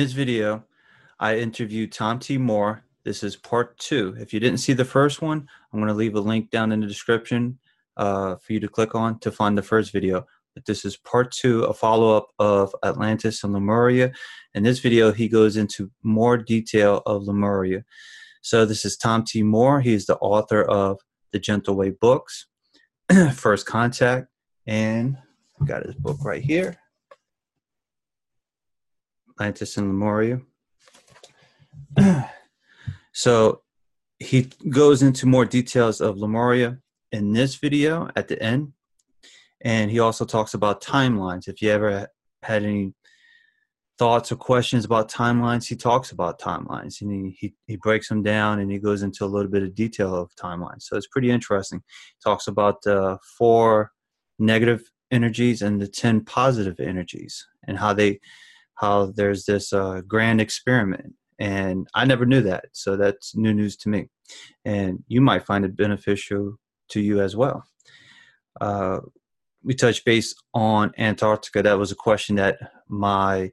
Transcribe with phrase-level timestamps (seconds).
[0.00, 0.64] In this video,
[1.18, 2.38] I interviewed Tom T.
[2.38, 2.84] Moore.
[3.04, 4.16] This is part two.
[4.18, 6.80] If you didn't see the first one, I'm going to leave a link down in
[6.80, 7.58] the description
[7.98, 10.24] uh, for you to click on to find the first video.
[10.54, 14.12] But this is part two, a follow up of Atlantis and Lemuria.
[14.54, 17.84] In this video, he goes into more detail of Lemuria.
[18.40, 19.42] So, this is Tom T.
[19.42, 19.82] Moore.
[19.82, 20.98] He's the author of
[21.32, 22.46] The Gentle Way books,
[23.34, 24.28] First Contact,
[24.66, 25.18] and
[25.66, 26.79] got his book right here
[29.40, 30.40] Atlantis and Lemuria.
[33.12, 33.62] so
[34.18, 36.78] he goes into more details of Lemuria
[37.10, 38.74] in this video at the end.
[39.62, 41.48] And he also talks about timelines.
[41.48, 42.08] If you ever
[42.42, 42.92] had any
[43.98, 48.22] thoughts or questions about timelines, he talks about timelines and he, he, he breaks them
[48.22, 50.82] down and he goes into a little bit of detail of timelines.
[50.82, 51.82] So it's pretty interesting.
[52.22, 53.92] Talks about uh, four
[54.38, 58.20] negative energies and the 10 positive energies and how they
[58.80, 63.76] how there's this uh, grand experiment and i never knew that so that's new news
[63.76, 64.08] to me.
[64.64, 66.56] And you might find it beneficial
[66.90, 67.64] to you as well.
[68.60, 69.00] Uh,
[69.64, 71.62] we touched base on antarctica.
[71.62, 72.58] That was a question that
[72.88, 73.52] my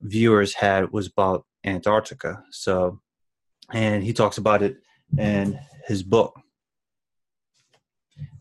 [0.00, 3.00] viewers had was about antarctica so
[3.72, 4.76] and he talks about it
[5.18, 6.38] in his book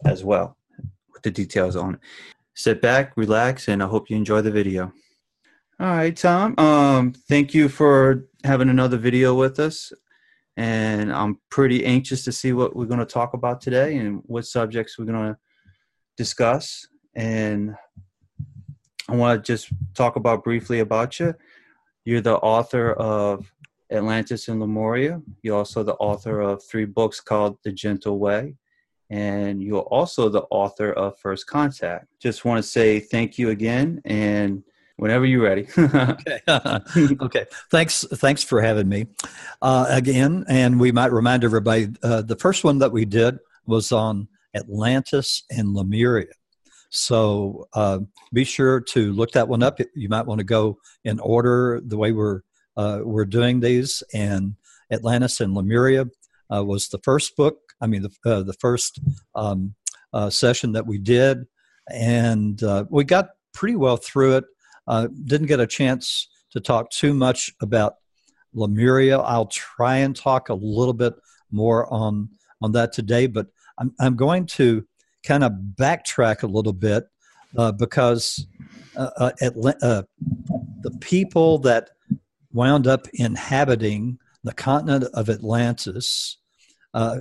[0.05, 0.57] as well
[1.11, 1.99] with the details on it.
[2.53, 4.91] Sit back relax and i hope you enjoy the video
[5.79, 6.55] all right, Tom.
[6.57, 9.91] Um, thank you for having another video with us.
[10.55, 14.45] And I'm pretty anxious to see what we're going to talk about today and what
[14.45, 15.37] subjects we're going to
[16.15, 16.87] discuss.
[17.13, 17.75] And
[19.09, 21.35] I want to just talk about briefly about you.
[22.05, 23.51] You're the author of
[23.91, 25.21] Atlantis and Lemuria.
[25.41, 28.55] You're also the author of three books called The Gentle Way.
[29.09, 32.07] And you're also the author of First Contact.
[32.19, 34.01] Just want to say thank you again.
[34.05, 34.63] And
[34.97, 35.67] whenever you're ready.
[35.77, 36.39] okay.
[37.21, 37.45] okay.
[37.69, 38.05] Thanks.
[38.13, 39.07] Thanks for having me
[39.61, 40.45] uh, again.
[40.47, 45.43] And we might remind everybody uh, the first one that we did was on Atlantis
[45.51, 46.33] and Lemuria.
[46.89, 47.99] So uh,
[48.31, 49.79] be sure to look that one up.
[49.95, 52.41] You might want to go in order the way we're
[52.77, 54.03] uh, we're doing these.
[54.13, 54.55] And
[54.91, 56.05] Atlantis and Lemuria
[56.53, 57.57] uh, was the first book.
[57.81, 58.99] I mean, the uh, the first
[59.33, 59.75] um,
[60.29, 61.45] session that we did,
[61.91, 64.45] and we got pretty well through it
[64.87, 67.95] uh, didn't get a chance to talk too much about
[68.53, 69.19] Lemuria.
[69.19, 71.13] I'll try and talk a little bit
[71.51, 72.29] more on
[72.61, 73.47] on that today, but
[73.77, 74.85] I'm I'm going to
[75.23, 77.05] kind of backtrack a little bit
[77.57, 78.45] uh, because
[78.95, 79.31] uh, uh,
[79.81, 80.03] uh,
[80.81, 81.89] the people that
[82.53, 86.37] wound up inhabiting the continent of Atlantis,
[86.93, 87.19] uh,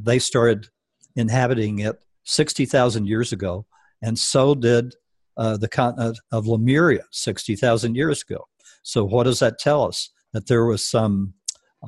[0.00, 0.68] they started
[1.14, 3.66] inhabiting it 60,000 years ago,
[4.02, 4.94] and so did
[5.36, 8.46] uh, the continent of Lemuria 60,000 years ago.
[8.82, 10.10] So, what does that tell us?
[10.32, 11.34] That there was some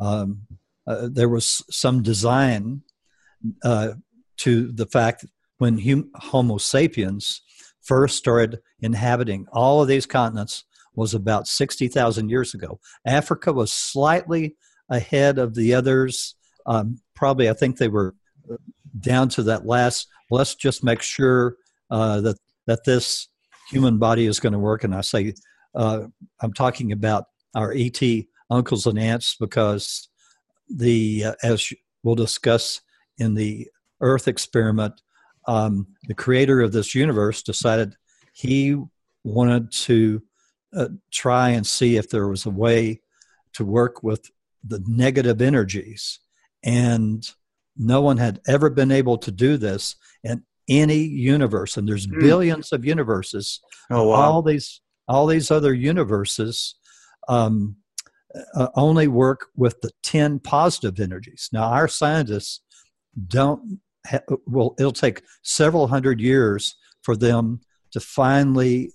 [0.01, 0.43] um,
[0.87, 2.83] uh, there was some design
[3.63, 3.93] uh,
[4.39, 5.27] to the fact
[5.59, 7.43] when hum- Homo sapiens
[7.83, 10.65] first started inhabiting all of these continents
[10.95, 12.81] was about 60,000 years ago.
[13.07, 14.57] Africa was slightly
[14.89, 16.35] ahead of the others.
[16.67, 18.15] Um, probably, I think they were
[18.99, 20.09] down to that last.
[20.31, 21.57] Let's just make sure
[21.91, 23.29] uh, that that this
[23.69, 24.85] human body is going to work.
[24.85, 25.35] And I say,
[25.75, 26.07] uh,
[26.41, 28.01] I'm talking about our ET
[28.51, 30.09] uncles and aunts because
[30.69, 32.81] the, uh, as we'll discuss
[33.19, 33.69] in the
[34.01, 35.01] Earth experiment,
[35.47, 37.97] um, the creator of this universe decided
[38.33, 38.77] he
[39.25, 40.23] wanted to
[40.77, 43.01] uh, try and see if there was a way
[43.55, 44.31] to work with
[44.63, 46.21] the negative energies.
[46.63, 47.29] And
[47.77, 49.97] no one had ever been able to do this.
[50.25, 52.21] And any universe, and there's mm.
[52.21, 53.61] billions of universes.
[53.91, 54.17] Oh, wow.
[54.17, 56.75] All these all these other universes
[57.29, 57.77] um,
[58.55, 61.49] uh, only work with the ten positive energies.
[61.53, 62.61] Now, our scientists
[63.27, 63.81] don't.
[64.07, 67.61] Ha- well, it'll take several hundred years for them
[67.93, 68.93] to finally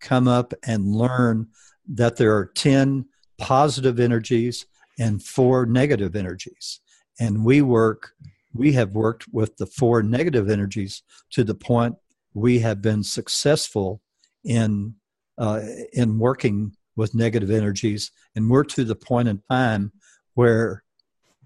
[0.00, 1.48] come up and learn
[1.88, 3.06] that there are ten
[3.38, 4.66] positive energies
[4.98, 6.80] and four negative energies,
[7.18, 8.12] and we work
[8.58, 11.94] we have worked with the four negative energies to the point
[12.34, 14.02] we have been successful
[14.44, 14.94] in
[15.38, 15.60] uh,
[15.92, 19.92] in working with negative energies, and we're to the point in time
[20.34, 20.82] where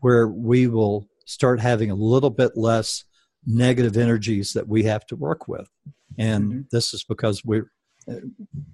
[0.00, 3.05] where we will start having a little bit less
[3.47, 5.69] negative energies that we have to work with,
[6.19, 6.61] and mm-hmm.
[6.70, 7.61] this is because we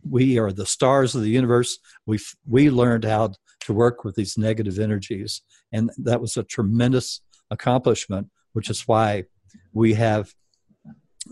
[0.08, 1.78] we are the stars of the universe.
[2.06, 5.42] We we learned how to work with these negative energies,
[5.72, 7.20] and that was a tremendous
[7.50, 9.24] accomplishment, which is why
[9.72, 10.34] we have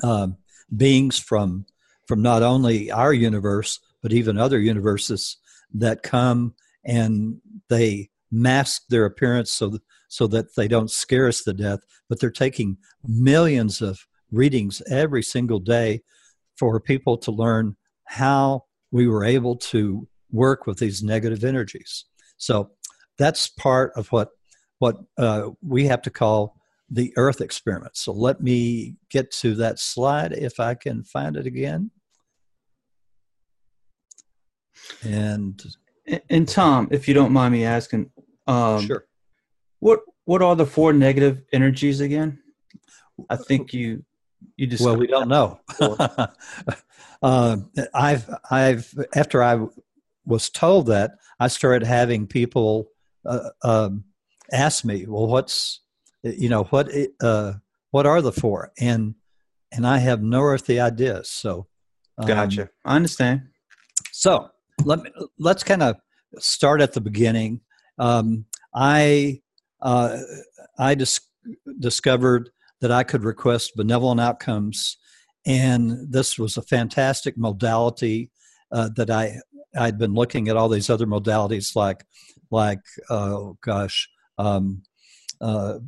[0.02, 0.36] um,
[0.74, 1.66] beings from
[2.06, 5.38] from not only our universe but even other universes
[5.72, 6.54] that come
[6.84, 9.78] and they mask their appearance so
[10.08, 11.80] so that they don't scare us to death.
[12.08, 16.02] But they're taking millions of readings every single day
[16.56, 22.04] for people to learn how we were able to work with these negative energies.
[22.36, 22.70] So
[23.18, 24.30] that's part of what
[24.78, 26.56] what uh, we have to call
[26.90, 27.96] the Earth experiment.
[27.96, 31.90] So let me get to that slide if I can find it again.
[35.02, 35.62] And
[36.30, 38.10] and Tom, if you don't mind me asking,
[38.46, 39.06] um, sure.
[39.80, 42.38] What what are the four negative energies again?
[43.28, 44.04] I think you
[44.56, 45.60] you just well we don't know.
[47.22, 47.56] uh,
[47.94, 49.66] I've I've after I
[50.24, 52.88] was told that I started having people
[53.24, 54.04] uh, um,
[54.52, 55.80] ask me, well, what's
[56.22, 56.90] you know what
[57.20, 57.54] uh,
[57.90, 59.14] what are the four and
[59.72, 61.22] and I have no earthly idea.
[61.24, 61.66] So
[62.18, 62.70] um, gotcha.
[62.84, 63.42] I understand.
[64.12, 64.48] So
[64.84, 65.96] let me let's kind of
[66.38, 67.60] start at the beginning.
[67.98, 69.42] Um, I
[69.82, 70.18] uh,
[70.78, 71.20] I dis-
[71.78, 72.50] discovered
[72.80, 74.98] that I could request benevolent outcomes,
[75.46, 78.30] and this was a fantastic modality
[78.72, 79.40] uh, that I
[79.76, 82.04] I'd been looking at all these other modalities like
[82.50, 84.82] like oh gosh um,
[85.40, 85.78] uh,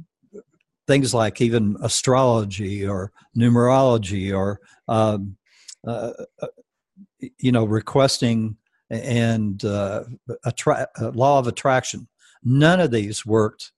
[0.86, 5.36] things like even astrology or numerology or um,
[5.86, 6.46] uh, uh
[7.38, 8.56] you know requesting
[8.90, 10.04] and uh,
[10.46, 12.08] attra- uh, law of attraction.
[12.42, 13.72] None of these worked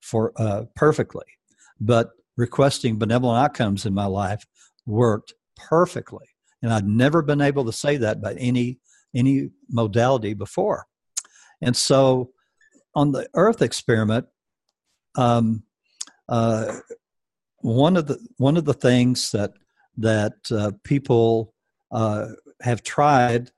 [0.00, 1.26] for uh, perfectly,
[1.80, 4.44] but requesting benevolent outcomes in my life
[4.86, 6.26] worked perfectly,
[6.62, 8.78] and I'd never been able to say that by any
[9.14, 10.86] any modality before.
[11.62, 12.30] And so,
[12.96, 14.26] on the Earth experiment,
[15.16, 15.62] um,
[16.28, 16.78] uh,
[17.58, 19.52] one of the one of the things that
[19.98, 21.54] that uh, people
[21.92, 22.28] uh,
[22.62, 23.50] have tried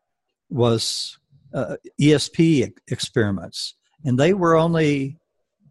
[0.51, 1.19] was
[1.55, 3.75] uh, ESP experiments,
[4.05, 5.17] and they were only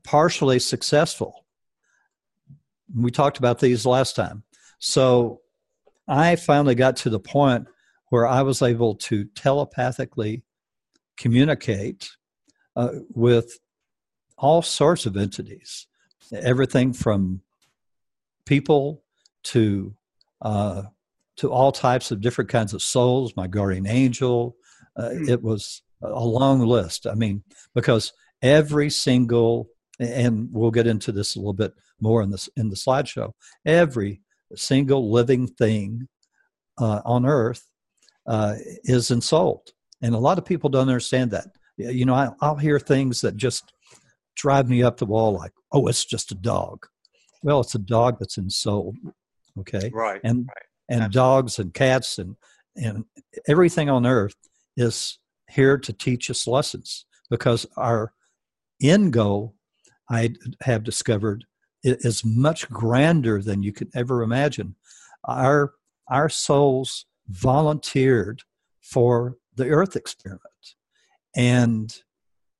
[0.03, 1.45] partially successful.
[2.95, 4.43] We talked about these last time.
[4.79, 5.41] So
[6.07, 7.67] I finally got to the point
[8.09, 10.43] where I was able to telepathically
[11.17, 12.09] communicate
[12.77, 13.59] uh, with
[14.37, 15.87] all sorts of entities,
[16.31, 17.41] everything from
[18.45, 19.03] people
[19.43, 19.95] to
[20.41, 20.83] uh,
[21.37, 23.35] to all types of different kinds of souls.
[23.35, 24.55] My guardian angel,
[24.95, 25.29] uh, hmm.
[25.29, 27.07] It was a long list.
[27.07, 27.43] I mean,
[27.73, 29.69] because every single,
[29.99, 33.33] and we'll get into this a little bit more in this in the slideshow.
[33.65, 34.21] Every
[34.55, 36.07] single living thing
[36.77, 37.63] uh, on Earth
[38.27, 39.71] uh, is ensouled,
[40.01, 41.47] and a lot of people don't understand that.
[41.77, 43.71] You know, I, I'll hear things that just
[44.35, 46.87] drive me up the wall, like, "Oh, it's just a dog."
[47.43, 48.97] Well, it's a dog that's ensouled.
[49.59, 50.65] Okay, right, and right.
[50.89, 51.13] and Absolutely.
[51.13, 52.35] dogs and cats and
[52.75, 53.05] and
[53.47, 54.35] everything on Earth
[54.75, 55.19] is
[55.49, 58.13] here to teach us lessons because our
[58.81, 59.55] end goal,
[60.09, 61.45] I have discovered,
[61.83, 64.75] is much grander than you can ever imagine.
[65.25, 65.73] Our
[66.09, 68.43] our souls volunteered
[68.81, 70.75] for the Earth experiment,
[71.37, 71.95] and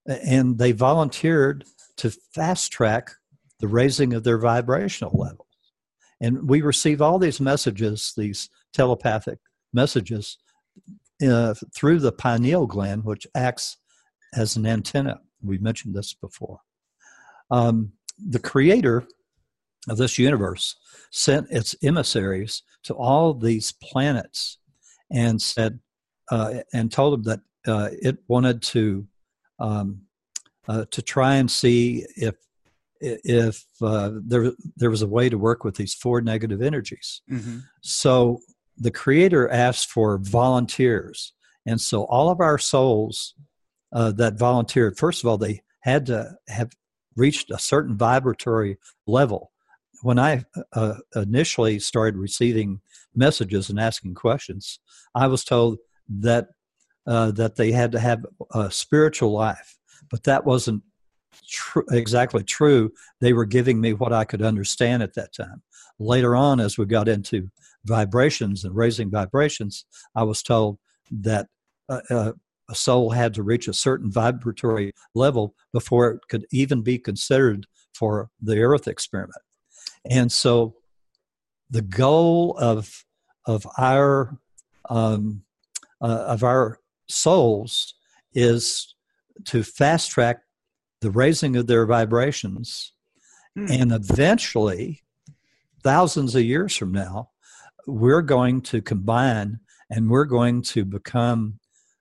[0.05, 1.65] and they volunteered
[1.98, 3.12] to fast track
[3.60, 5.48] the raising of their vibrational levels.
[6.22, 9.39] And we receive all these messages, these telepathic
[9.74, 10.38] messages,
[11.27, 13.77] uh, through the pineal gland, which acts
[14.34, 15.19] as an antenna.
[15.43, 16.60] We mentioned this before.
[17.51, 19.05] Um, the creator
[19.89, 20.75] of this universe
[21.12, 24.57] sent its emissaries to all these planets
[25.12, 25.79] and said,
[26.31, 29.07] uh, and told them that uh, it wanted to
[29.59, 30.01] um,
[30.67, 32.36] uh, to try and see if
[33.00, 37.21] if uh, there there was a way to work with these four negative energies.
[37.29, 37.59] Mm-hmm.
[37.81, 38.39] So
[38.77, 41.33] the Creator asked for volunteers.
[41.65, 43.33] And so all of our souls
[43.91, 46.71] uh, that volunteered, first of all, they had to have
[47.15, 49.51] reached a certain vibratory level.
[50.03, 52.81] When I uh, initially started receiving
[53.15, 54.79] messages and asking questions,
[55.15, 55.79] I was told
[56.19, 56.50] that
[57.08, 59.78] uh, that they had to have a spiritual life,
[60.12, 60.84] but that wasn't
[61.48, 62.92] tr- exactly true.
[63.22, 65.64] They were giving me what I could understand at that time.
[66.00, 67.50] Later on, as we got into
[67.86, 69.86] vibrations and raising vibrations,
[70.16, 70.78] I was told
[71.10, 71.48] that
[71.90, 72.32] uh, uh,
[72.70, 77.66] a soul had to reach a certain vibratory level before it could even be considered
[77.94, 79.42] for the Earth experiment.
[80.10, 80.76] And so,
[81.70, 83.06] the goal of
[83.46, 84.38] of our
[84.90, 85.44] um,
[86.02, 87.96] uh, of our souls
[88.34, 88.96] is
[89.46, 90.42] to fast track
[91.02, 92.94] the raising of their vibrations,
[93.56, 93.68] hmm.
[93.70, 95.04] and eventually,
[95.84, 97.30] thousands of years from now,
[97.86, 99.60] we're going to combine
[99.90, 101.60] and we're going to become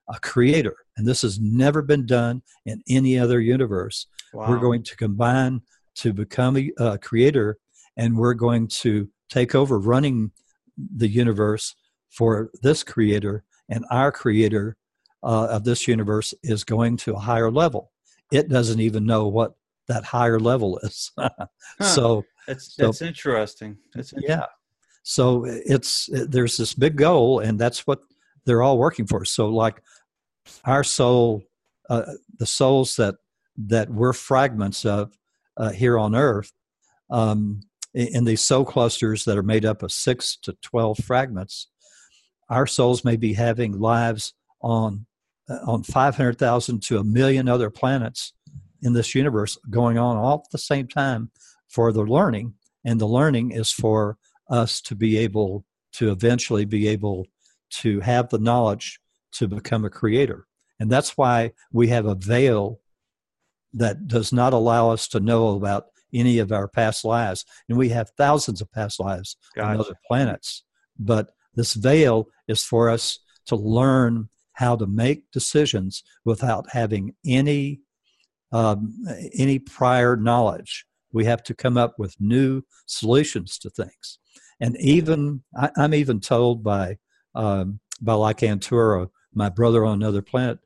[0.09, 0.75] a creator.
[0.97, 4.07] And this has never been done in any other universe.
[4.33, 4.49] Wow.
[4.49, 5.61] We're going to combine
[5.95, 7.57] to become a, a creator,
[7.95, 10.31] and we're going to take over running
[10.95, 11.75] the universe
[12.09, 14.77] for this creator, and our creator
[15.23, 17.91] uh, of this universe is going to a higher level.
[18.31, 19.53] It doesn't even know what
[19.87, 21.11] that higher level is.
[21.81, 23.77] So that's so- that's interesting.
[23.93, 24.45] That's yeah.
[25.03, 27.99] So it's there's this big goal, and that's what
[28.45, 29.25] they're all working for.
[29.25, 29.81] So like
[30.65, 31.43] our soul,
[31.89, 32.03] uh,
[32.39, 33.15] the souls that
[33.57, 35.17] that we're fragments of
[35.55, 36.51] uh, here on Earth,
[37.09, 37.61] um,
[37.93, 41.67] in, in these soul clusters that are made up of six to twelve fragments,
[42.49, 45.05] our souls may be having lives on
[45.49, 48.33] uh, on five hundred thousand to a million other planets
[48.81, 51.31] in this universe going on all at the same time
[51.67, 52.53] for the learning,
[52.85, 54.17] and the learning is for
[54.49, 57.25] us to be able to eventually be able
[57.69, 58.99] to have the knowledge
[59.31, 60.47] to become a creator.
[60.79, 62.79] And that's why we have a veil
[63.73, 67.45] that does not allow us to know about any of our past lives.
[67.67, 70.63] And we have thousands of past lives on other planets.
[70.97, 77.79] But this veil is for us to learn how to make decisions without having any
[78.51, 78.97] um,
[79.33, 80.85] any prior knowledge.
[81.11, 84.19] We have to come up with new solutions to things.
[84.59, 86.97] And even I, I'm even told by
[87.35, 90.57] um, by Lycantura, my brother on another planet,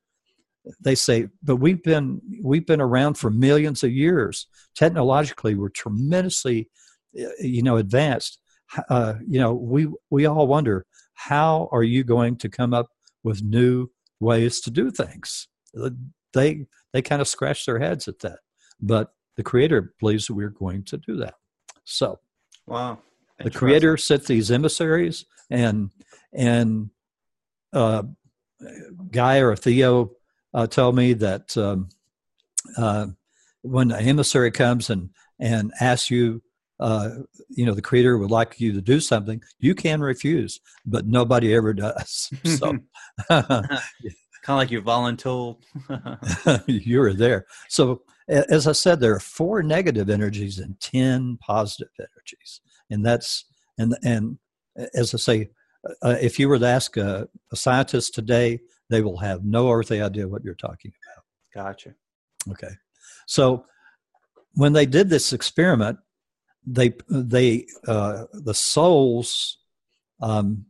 [0.80, 4.48] they say, but we've been we've been around for millions of years.
[4.74, 6.70] Technologically, we're tremendously,
[7.20, 8.40] uh, you know, advanced.
[8.88, 12.88] Uh, you know, we we all wonder how are you going to come up
[13.24, 13.88] with new
[14.20, 15.48] ways to do things?
[16.34, 18.40] They they kind of scratch their heads at that,
[18.82, 21.36] but the Creator believes that we're going to do that.
[21.84, 22.20] So
[22.68, 23.00] Wow.
[23.44, 25.90] the creator sent these emissaries and
[26.34, 26.90] and
[27.74, 28.04] uh,
[29.12, 30.12] guy or theo
[30.54, 31.90] uh, told me that um,
[32.78, 33.08] uh,
[33.62, 35.10] when an emissary comes and
[35.40, 36.42] and asks you
[36.82, 37.10] uh,
[37.50, 41.54] you know the creator would like you to do something you can refuse but nobody
[41.54, 42.78] ever does so
[43.30, 45.58] kind of like you voluntold.
[46.68, 51.90] you were there so as i said there are four negative energies and 10 positive
[52.00, 53.46] energies and that's
[53.78, 54.38] and and
[54.96, 55.50] as i say
[56.04, 58.60] uh, if you were to ask a, a scientist today
[58.90, 61.66] they will have no earthly idea what you're talking about.
[61.66, 61.94] gotcha.
[62.50, 62.74] okay
[63.28, 63.66] so
[64.56, 65.98] when they did this experiment
[66.66, 69.58] they they uh, the souls
[70.22, 70.66] um,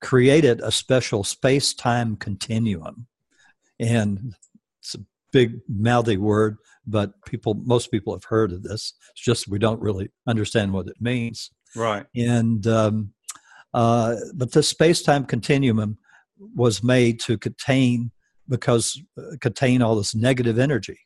[0.00, 3.06] created a special space-time continuum.
[3.78, 4.34] And
[4.80, 5.00] it's a
[5.32, 8.94] big mouthy word but people most people have heard of this.
[9.10, 11.50] It's just we don't really understand what it means.
[11.74, 12.06] Right.
[12.14, 13.12] and um,
[13.74, 15.98] uh, but the space-time continuum
[16.54, 18.12] was made to contain
[18.48, 20.98] because uh, contain all this negative energy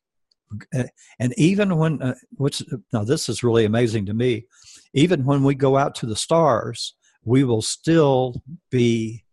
[0.73, 4.47] and even when uh, which now this is really amazing to me.
[4.95, 9.25] Even when we go out to the stars we will still be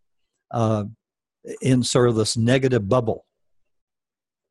[0.52, 0.84] uh,
[1.62, 3.26] in sort of this negative bubble.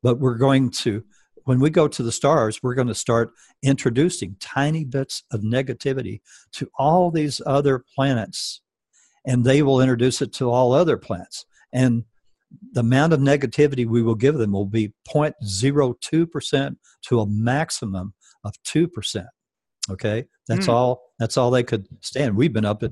[0.01, 1.03] But we're going to
[1.43, 3.31] when we go to the stars we're going to start
[3.63, 6.21] introducing tiny bits of negativity
[6.53, 8.61] to all these other planets
[9.25, 11.45] and they will introduce it to all other planets.
[11.73, 12.05] And
[12.71, 18.13] the amount of negativity we will give them will be 0.02% to a maximum
[18.43, 19.25] of 2%
[19.89, 20.71] okay that's Hmm.
[20.71, 22.91] all that's all they could stand we've been up at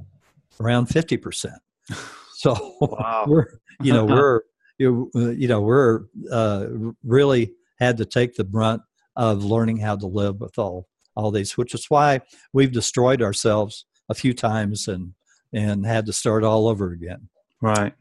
[0.60, 1.54] around 50%
[2.34, 3.26] so Wow.
[3.28, 3.46] we're
[3.82, 4.42] you know we're
[4.78, 6.68] you you know we're uh,
[7.04, 8.82] really had to take the brunt
[9.16, 12.20] of learning how to live with all all these which is why
[12.54, 15.14] we've destroyed ourselves a few times and
[15.54, 17.30] and had to start all over again
[17.62, 17.94] Right.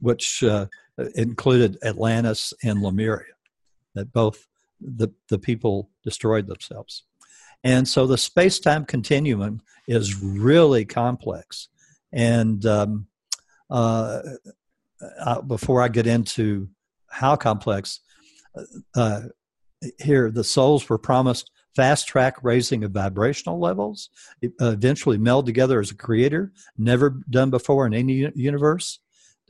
[0.00, 0.66] Which uh,
[1.14, 3.34] included Atlantis and Lemuria,
[3.94, 4.46] that both
[4.80, 7.04] the, the people destroyed themselves.
[7.64, 11.68] And so the space time continuum is really complex.
[12.12, 13.06] And um,
[13.70, 14.22] uh,
[15.20, 16.68] uh, before I get into
[17.08, 18.00] how complex,
[18.94, 19.22] uh,
[19.98, 24.10] here the souls were promised fast track raising of vibrational levels,
[24.44, 28.98] uh, eventually meld together as a creator, never done before in any universe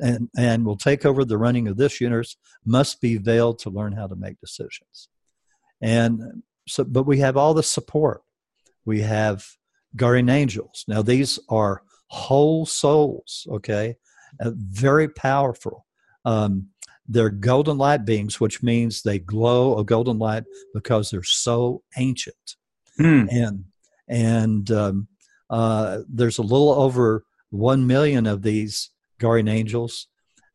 [0.01, 3.93] and and will take over the running of this universe must be veiled to learn
[3.93, 5.09] how to make decisions.
[5.81, 8.23] And so but we have all the support.
[8.85, 9.47] We have
[9.97, 10.85] guardian angels.
[10.89, 13.97] Now these are whole souls okay?
[14.41, 15.87] Uh, very powerful.
[16.25, 16.69] Um,
[17.07, 22.57] they're golden light beings which means they glow a golden light because they're so ancient.
[22.97, 23.27] Hmm.
[23.31, 23.65] and
[24.09, 25.09] and um,
[25.51, 30.09] uh, there's a little over one million of these guardian angels.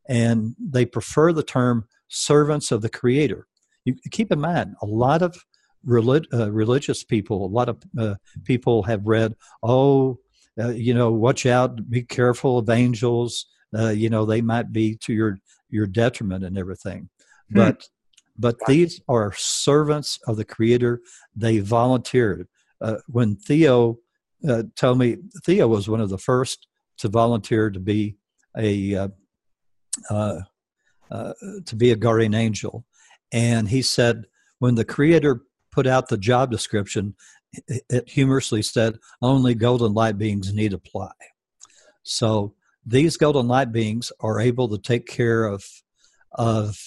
[0.08, 3.46] and they prefer the term servants of the Creator.
[3.84, 5.36] You keep in mind, a lot of
[5.84, 10.18] relig- uh, religious people, a lot of uh, people have read, oh,
[10.58, 13.46] uh, you know, watch out, be careful of angels.
[13.76, 17.08] Uh, you know, they might be to your your detriment and everything.
[17.50, 17.58] Hmm.
[17.58, 17.88] But
[18.38, 21.00] but these are servants of the Creator.
[21.34, 22.48] They volunteered.
[22.80, 23.98] Uh, when Theo
[24.48, 26.68] uh, told me, Theo was one of the first
[26.98, 28.16] to volunteer to be
[28.56, 29.08] a uh,
[30.10, 30.40] uh,
[31.10, 31.32] uh
[31.66, 32.84] to be a guardian angel,
[33.32, 34.24] and he said
[34.58, 37.14] when the Creator put out the job description,
[37.66, 41.12] it, it humorously said only golden light beings need apply.
[42.02, 42.54] So
[42.86, 45.64] these golden light beings are able to take care of
[46.32, 46.78] of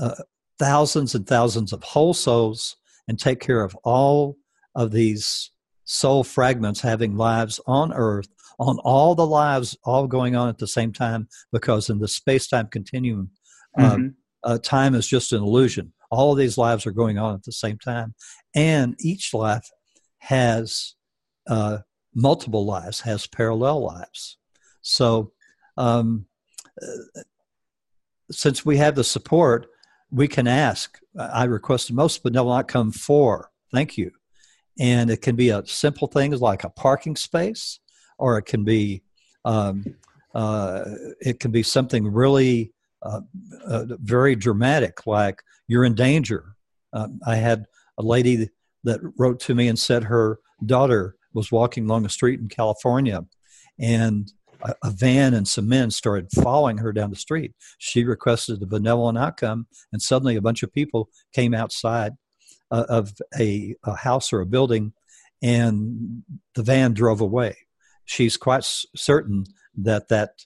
[0.00, 0.14] uh,
[0.58, 2.76] thousands and thousands of whole souls
[3.08, 4.36] and take care of all
[4.74, 5.50] of these
[5.86, 8.28] soul fragments having lives on earth
[8.58, 12.66] on all the lives all going on at the same time because in the space-time
[12.66, 13.30] continuum
[13.78, 14.08] uh, mm-hmm.
[14.44, 17.52] uh, time is just an illusion all of these lives are going on at the
[17.52, 18.14] same time
[18.54, 19.68] and each life
[20.18, 20.94] has
[21.48, 21.78] uh,
[22.14, 24.36] multiple lives has parallel lives
[24.82, 25.32] so
[25.78, 26.26] um,
[26.82, 27.20] uh,
[28.30, 29.68] since we have the support
[30.10, 34.12] we can ask, I request the most benevolent outcome for, thank you.
[34.78, 37.80] And it can be a simple things like a parking space,
[38.18, 39.02] or it can be
[39.44, 39.84] um,
[40.34, 40.84] uh,
[41.20, 43.20] it can be something really uh,
[43.66, 46.56] uh, very dramatic, like you're in danger.
[46.92, 47.64] Um, I had
[47.98, 48.50] a lady
[48.84, 53.24] that wrote to me and said her daughter was walking along a street in California,
[53.78, 57.52] and a, a, van and some men started following her down the street.
[57.78, 62.12] She requested a benevolent outcome, and suddenly a bunch of people came outside
[62.70, 64.92] uh, of a, a, house or a building,
[65.42, 66.22] and
[66.54, 67.56] the van drove away.
[68.04, 69.44] She's quite certain
[69.76, 70.44] that that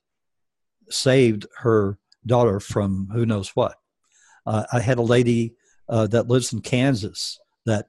[0.88, 3.76] saved her daughter from who knows what.
[4.46, 5.54] Uh, I had a lady
[5.88, 7.86] uh, that lives in Kansas that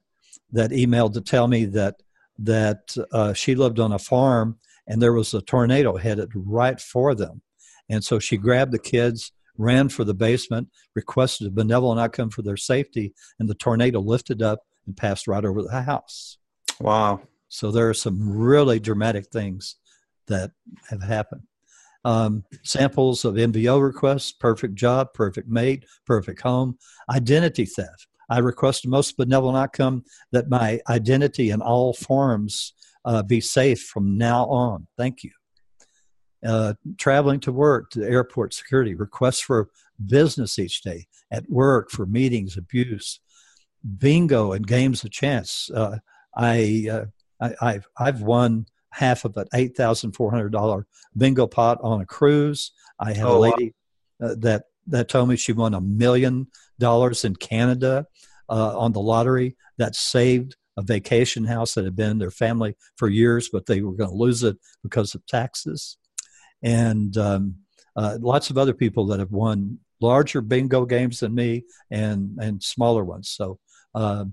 [0.52, 2.02] that emailed to tell me that
[2.38, 7.14] that uh, she lived on a farm and there was a tornado headed right for
[7.14, 7.42] them.
[7.88, 12.42] And so she grabbed the kids, ran for the basement, requested a benevolent outcome for
[12.42, 16.38] their safety, and the tornado lifted up and passed right over the house.
[16.80, 17.20] Wow.
[17.48, 19.76] So there are some really dramatic things
[20.26, 20.52] that
[20.88, 21.42] have happened.
[22.04, 26.78] Um, samples of MBO requests, perfect job, perfect mate, perfect home,
[27.10, 28.08] identity theft.
[28.28, 32.72] I request the most benevolent outcome that my identity in all forms
[33.04, 34.86] uh, be safe from now on.
[34.96, 35.32] Thank you.
[36.44, 39.68] Uh, traveling to work, to airport security, requests for
[40.06, 43.20] business each day, at work for meetings, abuse,
[43.98, 45.70] bingo, and games of chance.
[45.72, 45.98] Uh,
[46.36, 47.04] I, uh,
[47.60, 52.00] I, have I've won half of an eight thousand four hundred dollar bingo pot on
[52.00, 52.72] a cruise.
[52.98, 53.74] I had oh, a lady
[54.22, 58.06] uh, that that told me she won a million dollars in Canada
[58.48, 59.56] uh, on the lottery.
[59.78, 63.92] That saved a vacation house that had been their family for years, but they were
[63.92, 65.98] going to lose it because of taxes.
[66.62, 67.56] And um,
[67.96, 72.62] uh, lots of other people that have won larger bingo games than me and and
[72.62, 73.30] smaller ones.
[73.30, 73.58] So
[73.94, 74.24] uh,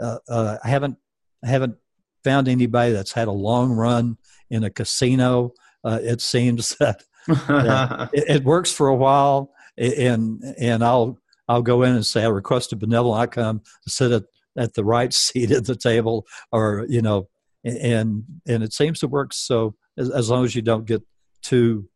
[0.00, 0.96] uh, uh I haven't
[1.44, 1.76] I haven't
[2.24, 4.16] found anybody that's had a long run
[4.50, 5.52] in a casino.
[5.84, 11.62] Uh, it seems that, that it, it, works for a while, and and I'll I'll
[11.62, 14.24] go in and say I request a benevolent outcome to sit at
[14.56, 17.28] at the right seat at the table or you know
[17.64, 21.02] and and it seems to work so as, as long as you don't get
[21.42, 21.88] too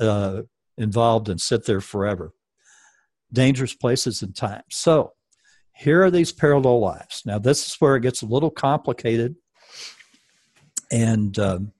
[0.00, 0.42] uh,
[0.76, 2.32] involved and sit there forever.
[3.32, 4.64] Dangerous places and times.
[4.70, 5.12] So
[5.72, 7.22] here are these parallel lives.
[7.24, 9.36] Now this is where it gets a little complicated.
[10.90, 11.72] And um,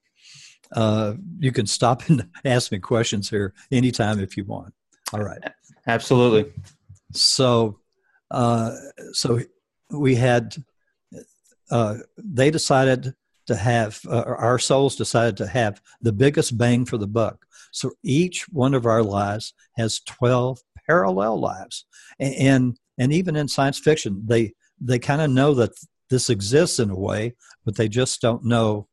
[0.73, 4.75] uh, you can stop and ask me questions here anytime if you want.
[5.13, 5.41] All right.
[5.87, 6.53] Absolutely.
[7.13, 7.81] So
[8.31, 8.75] uh,
[9.13, 9.41] so
[9.91, 10.57] we had
[11.71, 13.15] uh, they decided
[13.49, 17.45] to have uh, our souls decided to have the biggest bang for the buck.
[17.73, 21.85] So each one of our lives has 12 parallel lives.
[22.19, 25.73] And and, and even in science fiction they they kind of know that
[26.09, 27.35] this exists in a way
[27.65, 28.89] but they just don't know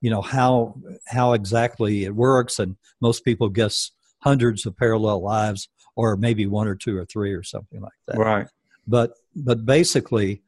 [0.00, 0.74] you know how
[1.06, 2.58] how exactly it works.
[2.58, 3.90] And most people guess
[4.20, 8.18] hundreds of parallel lives or maybe one or two or three or something like that.
[8.18, 8.46] Right.
[8.86, 10.42] But but basically,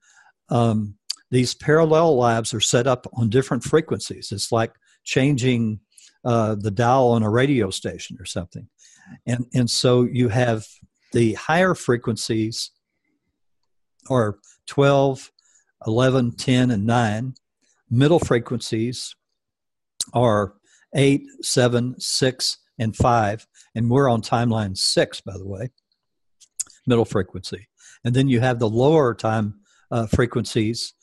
[0.51, 0.95] um,
[1.31, 4.33] these parallel lives are set up on different frequencies.
[4.33, 4.73] It's like
[5.05, 5.81] changing
[6.25, 8.69] uh, the dial on a radio station or something,
[9.27, 10.67] and and so you have
[11.13, 12.71] the higher frequencies,
[14.09, 15.31] or 12,
[15.87, 17.35] 11, 10, and 9.
[17.91, 19.15] Middle frequencies
[20.13, 20.55] are
[20.95, 23.47] 8, 7, 6, and 5.
[23.75, 25.71] and we're on timeline six, by the way,
[26.87, 27.69] middle frequency.
[28.05, 29.61] And then you have the lower time
[29.91, 30.95] uh, frequencies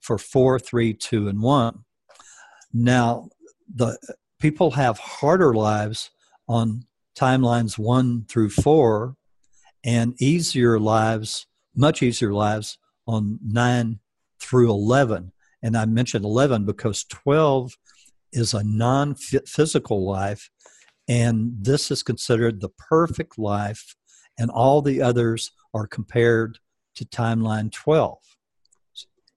[0.00, 1.84] for four, three, two, and one.
[2.72, 3.28] Now,
[3.72, 3.98] the
[4.40, 6.10] people have harder lives
[6.48, 6.84] on
[7.16, 9.16] timelines one through four,
[9.84, 13.98] and easier lives, much easier lives on nine
[14.40, 15.32] through 11.
[15.62, 17.76] And I mentioned 11 because 12
[18.32, 20.50] is a non physical life,
[21.08, 23.94] and this is considered the perfect life,
[24.38, 26.58] and all the others are compared
[26.96, 28.18] to timeline 12.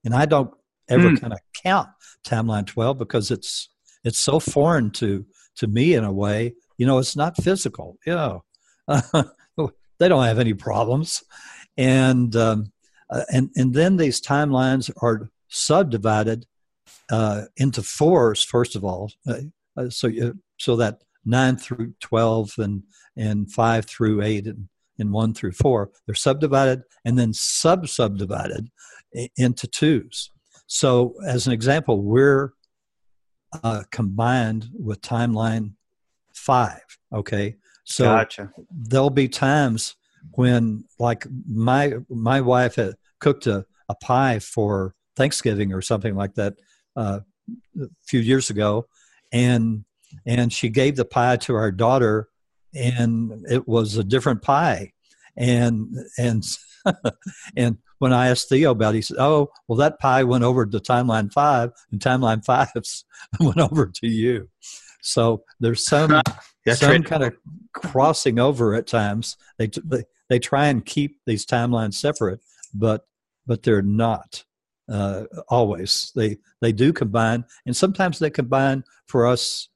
[0.06, 0.54] And I don't
[0.88, 1.20] ever mm.
[1.20, 1.88] kind of count
[2.24, 3.68] timeline 12 because it's
[4.04, 6.54] it's so foreign to to me in a way.
[6.78, 7.98] You know it's not physical.
[8.06, 8.44] You know
[9.98, 11.24] they don't have any problems.
[11.76, 12.72] And um,
[13.10, 16.46] uh, and and then these timelines are subdivided
[17.10, 19.38] uh, into fours first of all uh,
[19.76, 22.82] uh so you, so that 9 through 12 and
[23.16, 28.68] and 5 through 8 and, and 1 through 4 they're subdivided and then sub subdivided
[29.36, 30.30] into twos
[30.66, 32.52] so as an example we're
[33.62, 35.72] uh, combined with timeline
[36.36, 36.82] five.
[37.12, 38.52] Okay, so gotcha.
[38.70, 39.96] there'll be times
[40.32, 46.34] when, like my my wife had cooked a, a pie for Thanksgiving or something like
[46.34, 46.54] that
[46.96, 47.20] uh,
[47.80, 48.86] a few years ago,
[49.32, 49.84] and
[50.26, 52.28] and she gave the pie to our daughter,
[52.74, 54.92] and it was a different pie,
[55.36, 56.44] and and
[57.56, 60.66] and when I asked Theo about it, he said, Oh, well, that pie went over
[60.66, 62.68] to timeline five, and timeline five
[63.40, 64.48] went over to you.
[65.02, 66.20] So there's some,
[66.68, 67.04] some right.
[67.04, 67.34] kind of
[67.74, 69.36] crossing over at times.
[69.58, 72.40] They, they, they try and keep these timelines separate,
[72.74, 73.06] but,
[73.46, 74.44] but they're not
[74.90, 76.12] uh, always.
[76.14, 79.68] They, they do combine, and sometimes they combine for us,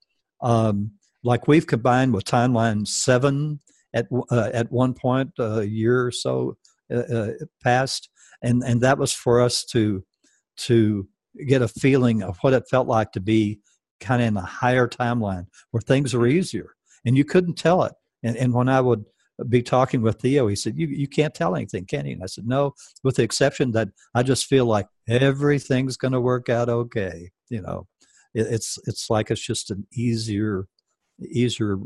[0.42, 0.92] um,
[1.22, 3.60] like we've combined with timeline seven
[3.94, 6.56] at, uh, at one point a year or so
[6.90, 8.08] uh, uh, past,
[8.42, 10.04] and and that was for us to
[10.58, 11.08] to
[11.46, 13.60] get a feeling of what it felt like to be
[14.00, 16.74] kind of in a higher timeline where things are easier,
[17.04, 17.92] and you couldn't tell it.
[18.22, 19.04] And and when I would
[19.48, 22.26] be talking with Theo, he said, "You you can't tell anything, can you?" And I
[22.26, 26.68] said, "No, with the exception that I just feel like everything's going to work out
[26.68, 27.30] okay.
[27.48, 27.86] You know,
[28.34, 30.66] it, it's it's like it's just an easier
[31.20, 31.78] easier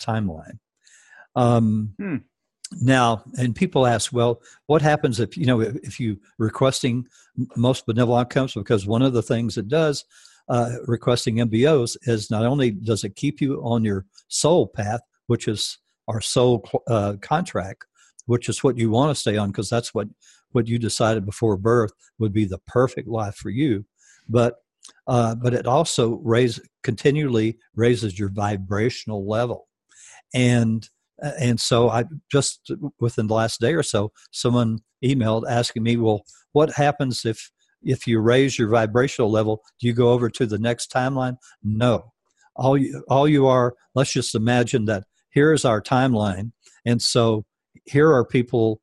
[0.00, 0.58] timeline."
[1.36, 2.16] Um, hmm.
[2.80, 7.06] Now, and people ask, well, what happens if you know if you requesting
[7.56, 8.54] most benevolent outcomes?
[8.54, 10.04] Because one of the things it does,
[10.48, 15.46] uh, requesting MBOs, is not only does it keep you on your soul path, which
[15.46, 17.84] is our soul uh, contract,
[18.26, 20.08] which is what you want to stay on, because that's what
[20.52, 23.84] what you decided before birth would be the perfect life for you,
[24.28, 24.56] but
[25.06, 29.68] uh, but it also raise continually raises your vibrational level,
[30.32, 30.88] and
[31.22, 36.24] and so I just within the last day or so, someone emailed asking me, "Well,
[36.52, 37.50] what happens if
[37.82, 39.62] if you raise your vibrational level?
[39.80, 42.12] Do you go over to the next timeline?" No,
[42.56, 43.74] all you all you are.
[43.94, 46.52] Let's just imagine that here is our timeline,
[46.84, 47.44] and so
[47.84, 48.80] here are people,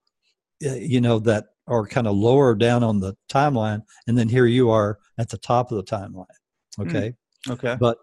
[0.63, 4.46] eh, you know, that are kind of lower down on the timeline, and then here
[4.46, 6.26] you are at the top of the timeline.
[6.78, 6.84] Hmm.
[6.84, 7.13] Okay.
[7.48, 7.78] Mm, okay.
[7.80, 7.98] But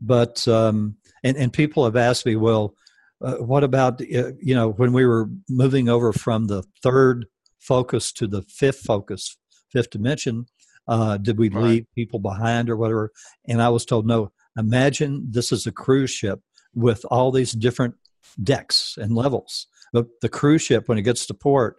[0.00, 2.74] but um, and and people have asked me, well
[3.22, 7.26] uh, what about uh, you know when we were moving over from the third
[7.58, 9.36] focus to the fifth focus,
[9.70, 10.46] fifth dimension?
[10.88, 11.64] Uh, did we right.
[11.64, 13.12] leave people behind or whatever?
[13.46, 14.32] And I was told no.
[14.56, 16.40] Imagine this is a cruise ship
[16.74, 17.94] with all these different
[18.42, 19.68] decks and levels.
[19.92, 21.76] But the cruise ship, when it gets to port,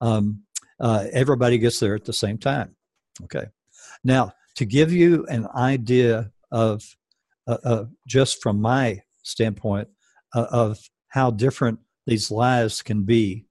[0.00, 0.42] um,
[0.80, 2.76] uh, everybody gets there at the same time.
[3.24, 3.46] Okay.
[4.04, 6.82] Now, to give you an idea of
[7.46, 9.88] uh, just from my standpoint,
[10.34, 13.44] uh, of how different these lives can be.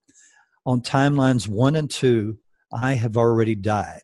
[0.66, 2.38] On timelines one and two,
[2.74, 4.02] I have already died.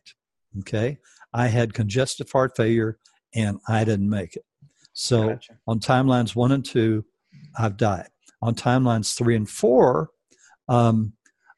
[0.60, 0.98] Okay.
[1.32, 2.98] I had congestive heart failure
[3.34, 4.44] and I didn't make it.
[4.92, 5.58] So gotcha.
[5.66, 7.04] on timelines one and two,
[7.58, 8.08] I've died.
[8.40, 10.10] On timelines three and four,
[10.68, 11.14] um,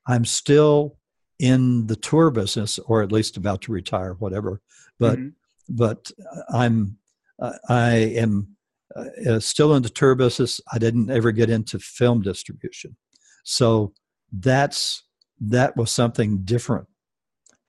[0.06, 0.98] I'm still
[1.38, 4.62] in the tour business, or at least about to retire, whatever.
[4.98, 5.28] But mm-hmm.
[5.68, 6.10] but
[6.52, 6.98] I'm
[7.40, 8.55] uh, I am
[8.94, 10.60] uh, uh, still into tour business.
[10.72, 12.96] I didn't ever get into film distribution.
[13.44, 13.92] So
[14.32, 15.02] that's
[15.40, 16.88] that was something different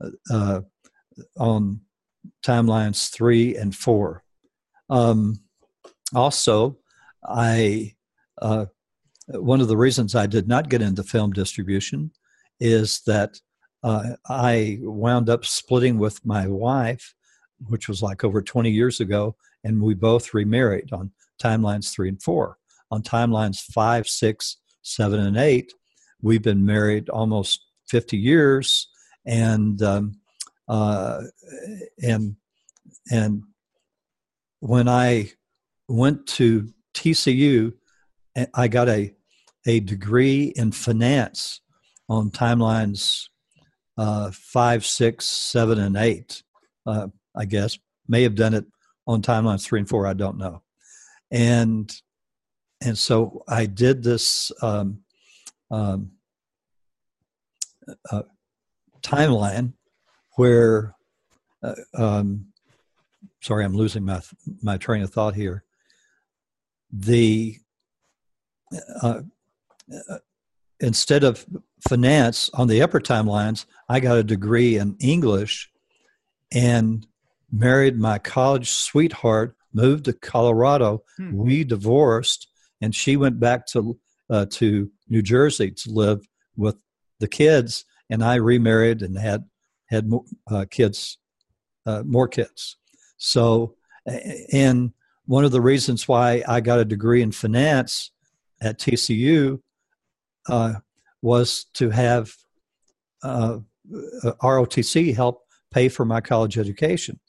[0.01, 0.61] uh, uh
[1.37, 1.81] on
[2.45, 4.23] timelines three and four.
[4.89, 5.41] Um,
[6.15, 6.77] also,
[7.23, 7.95] I
[8.41, 8.65] uh,
[9.29, 12.11] one of the reasons I did not get into film distribution
[12.59, 13.39] is that
[13.83, 17.13] uh, I wound up splitting with my wife,
[17.67, 22.21] which was like over 20 years ago, and we both remarried on timelines three and
[22.21, 22.57] four.
[22.89, 25.73] on timelines five, six, seven, and eight.
[26.21, 28.87] We've been married almost 50 years,
[29.25, 30.19] and um,
[30.67, 31.21] uh,
[32.01, 32.35] and
[33.11, 33.43] and
[34.59, 35.31] when I
[35.87, 37.73] went to TCU,
[38.53, 39.13] I got a
[39.65, 41.61] a degree in finance
[42.09, 43.27] on timelines
[43.97, 46.43] uh, five, six, seven, and eight.
[46.85, 48.65] Uh, I guess may have done it
[49.05, 50.07] on timelines three and four.
[50.07, 50.61] I don't know,
[51.31, 51.93] and
[52.81, 54.99] and so I did this um,
[55.71, 56.11] um,
[58.11, 58.23] uh,
[59.01, 59.73] timeline
[60.35, 60.95] where.
[61.63, 62.47] Uh, um,
[63.41, 64.21] sorry, I'm losing my
[64.61, 65.63] my train of thought here.
[66.91, 67.57] The
[69.01, 69.21] uh,
[69.91, 70.17] uh,
[70.79, 71.45] instead of
[71.87, 75.71] finance on the upper timelines, I got a degree in English
[76.51, 77.05] and
[77.51, 81.03] married my college sweetheart, moved to Colorado.
[81.17, 81.33] Hmm.
[81.33, 82.47] We divorced,
[82.81, 86.75] and she went back to uh, to New Jersey to live with
[87.19, 89.45] the kids, and I remarried and had
[89.89, 91.17] had more, uh, kids,
[91.85, 92.75] uh, more kids.
[93.17, 93.75] So,
[94.51, 94.91] and
[95.25, 98.11] one of the reasons why I got a degree in finance
[98.61, 99.61] at TCU
[100.49, 100.75] uh,
[101.21, 102.33] was to have
[103.23, 103.57] uh,
[104.23, 107.19] uh ROTC help pay for my college education.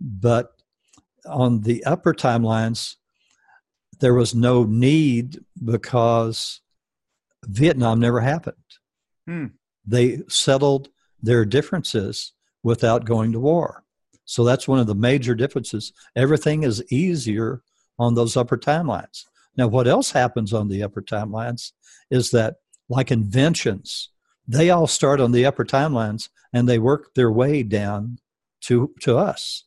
[0.00, 0.52] But
[1.26, 2.96] on the upper timelines,
[4.00, 6.60] there was no need because
[7.44, 8.56] Vietnam never happened.
[9.26, 9.46] Hmm.
[9.86, 10.88] They settled
[11.22, 12.32] their differences
[12.62, 13.84] without going to war.
[14.24, 15.92] So that's one of the major differences.
[16.14, 17.62] Everything is easier
[17.98, 19.24] on those upper timelines.
[19.56, 21.72] Now, what else happens on the upper timelines
[22.10, 22.56] is that,
[22.88, 24.10] like inventions,
[24.46, 28.18] they all start on the upper timelines and they work their way down
[28.62, 29.64] to to us.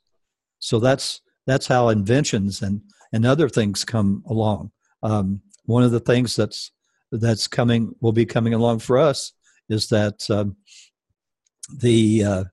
[0.64, 4.72] So that's that's how inventions and and other things come along.
[5.04, 6.72] Um, one of the things that's
[7.12, 9.34] that's coming will be coming along for us
[9.68, 10.56] is that um,
[11.70, 12.44] the uh,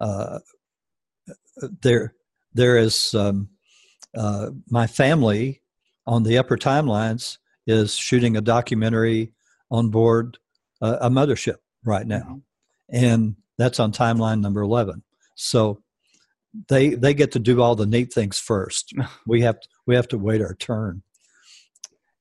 [0.00, 0.38] uh,
[1.82, 2.14] there
[2.54, 3.50] there is um,
[4.16, 5.60] uh, my family
[6.06, 9.34] on the upper timelines is shooting a documentary
[9.70, 10.38] on board
[10.80, 12.40] uh, a mothership right now,
[12.90, 13.04] mm-hmm.
[13.04, 15.02] and that's on timeline number eleven.
[15.34, 15.82] So
[16.68, 18.92] they they get to do all the neat things first.
[19.26, 21.02] we have to, we have to wait our turn.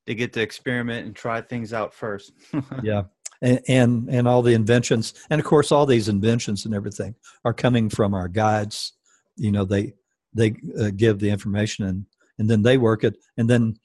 [0.05, 2.31] They get to experiment and try things out first.
[2.83, 3.03] yeah,
[3.41, 7.53] and, and and all the inventions, and of course, all these inventions and everything are
[7.53, 8.93] coming from our guides.
[9.35, 9.93] You know, they
[10.33, 12.05] they uh, give the information and
[12.39, 13.75] and then they work it, and then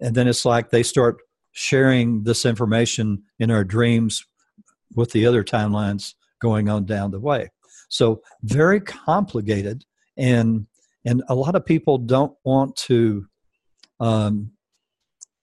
[0.00, 1.18] and then it's like they start
[1.52, 4.24] sharing this information in our dreams
[4.94, 7.50] with the other timelines going on down the way.
[7.88, 9.84] So very complicated,
[10.18, 10.66] and
[11.04, 13.26] and a lot of people don't want to
[14.00, 14.52] um,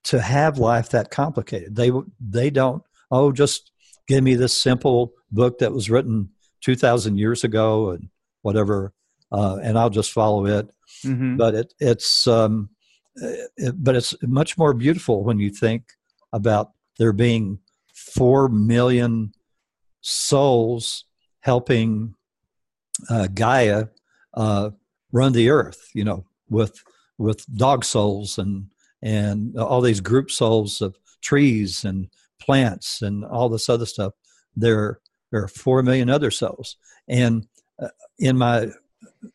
[0.04, 1.74] to have life that complicated.
[1.74, 2.82] They they don't.
[3.10, 3.72] Oh, just
[4.06, 8.08] give me this simple book that was written two thousand years ago and
[8.42, 8.92] whatever,
[9.32, 10.70] uh, and I'll just follow it.
[11.04, 11.36] Mm-hmm.
[11.36, 12.70] But it it's um,
[13.16, 15.84] it, but it's much more beautiful when you think
[16.32, 17.58] about there being
[17.94, 19.32] four million
[20.00, 21.04] souls
[21.40, 22.14] helping
[23.10, 23.86] uh, Gaia
[24.36, 24.70] uh,
[25.12, 26.82] run the earth, you know, with
[27.18, 28.66] with dog souls and
[29.02, 32.08] and all these group souls of trees and
[32.40, 34.12] plants and all this other stuff.
[34.54, 36.76] There there are four million other souls,
[37.08, 37.46] and
[37.82, 38.68] uh, in my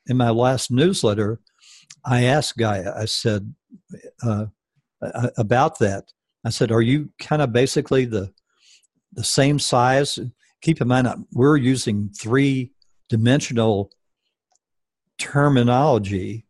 [0.08, 1.40] in my last newsletter,
[2.06, 2.94] I asked Gaia.
[2.96, 3.54] I said
[4.24, 4.46] uh,
[5.38, 6.12] about that.
[6.46, 8.32] I said, "Are you kind of basically the
[9.14, 10.20] the same size?"
[10.62, 12.72] Keep in mind, we're using three
[13.10, 13.92] dimensional
[15.22, 16.46] terminology,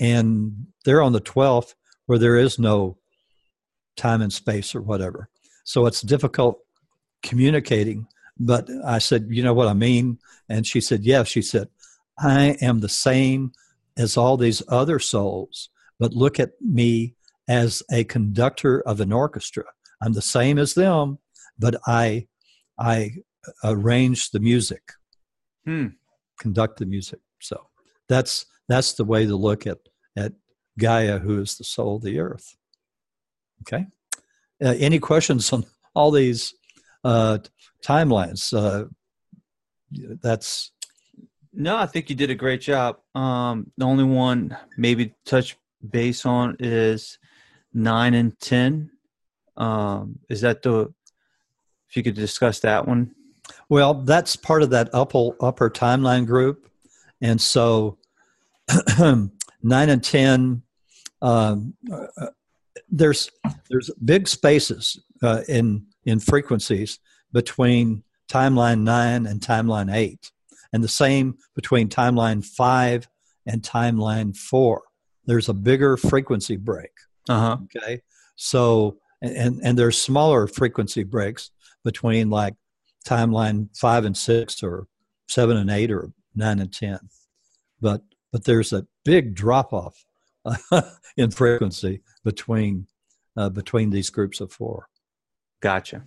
[0.00, 1.74] and they're on the 12th
[2.06, 2.96] where there is no
[3.96, 5.28] time and space or whatever.
[5.64, 6.60] So it's difficult
[7.22, 8.06] communicating.
[8.38, 10.18] But I said, You know what I mean?
[10.48, 11.28] And she said, Yes.
[11.28, 11.68] She said,
[12.18, 13.52] I am the same
[13.96, 15.68] as all these other souls,
[16.00, 17.14] but look at me
[17.46, 19.64] as a conductor of an orchestra.
[20.00, 21.18] I'm the same as them,
[21.58, 22.26] but I
[22.78, 23.16] I
[23.62, 24.82] arrange the music.
[25.66, 25.88] Hmm
[26.38, 27.20] conduct the music.
[27.40, 27.66] So
[28.08, 29.78] that's that's the way to look at
[30.16, 30.32] at
[30.78, 32.56] Gaia, who is the soul of the earth.
[33.62, 33.86] Okay.
[34.62, 35.64] Uh, any questions on
[35.94, 36.54] all these
[37.02, 37.38] uh,
[37.82, 38.52] timelines?
[38.52, 38.86] Uh,
[40.20, 40.72] that's
[41.52, 42.98] no, I think you did a great job.
[43.14, 45.56] Um, the only one maybe touch
[45.88, 47.18] base on is
[47.72, 48.90] nine and ten.
[49.56, 50.92] Um, is that the?
[51.88, 53.14] If you could discuss that one.
[53.68, 56.68] Well, that's part of that upper upper timeline group,
[57.24, 57.96] and so
[59.00, 59.30] nine
[59.88, 60.62] and ten
[61.22, 61.74] um,
[62.90, 63.30] there's
[63.70, 66.98] there's big spaces uh, in in frequencies
[67.32, 70.30] between timeline nine and timeline eight,
[70.72, 73.08] and the same between timeline five
[73.46, 74.82] and timeline four.
[75.24, 76.90] There's a bigger frequency break.
[77.28, 77.56] Uh huh.
[77.64, 78.02] Okay,
[78.36, 81.50] so and and there's smaller frequency breaks
[81.84, 82.54] between like
[83.06, 84.86] timeline five and six, or
[85.26, 86.98] seven and eight, or nine and ten.
[87.80, 90.04] But but there's a big drop off
[91.16, 92.86] in frequency between
[93.36, 94.88] uh, between these groups of four.
[95.60, 96.04] Gotcha.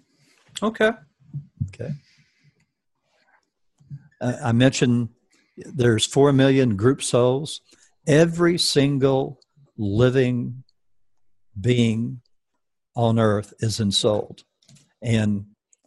[0.61, 0.91] Okay.
[1.67, 1.91] Okay.
[4.21, 5.09] Uh, I mentioned
[5.57, 7.61] there's four million group souls.
[8.05, 9.39] Every single
[9.77, 10.63] living
[11.59, 12.21] being
[12.95, 14.43] on earth is ensouled,
[15.01, 15.45] and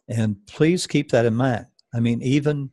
[0.08, 1.66] and please keep that in mind.
[1.94, 2.70] I mean, even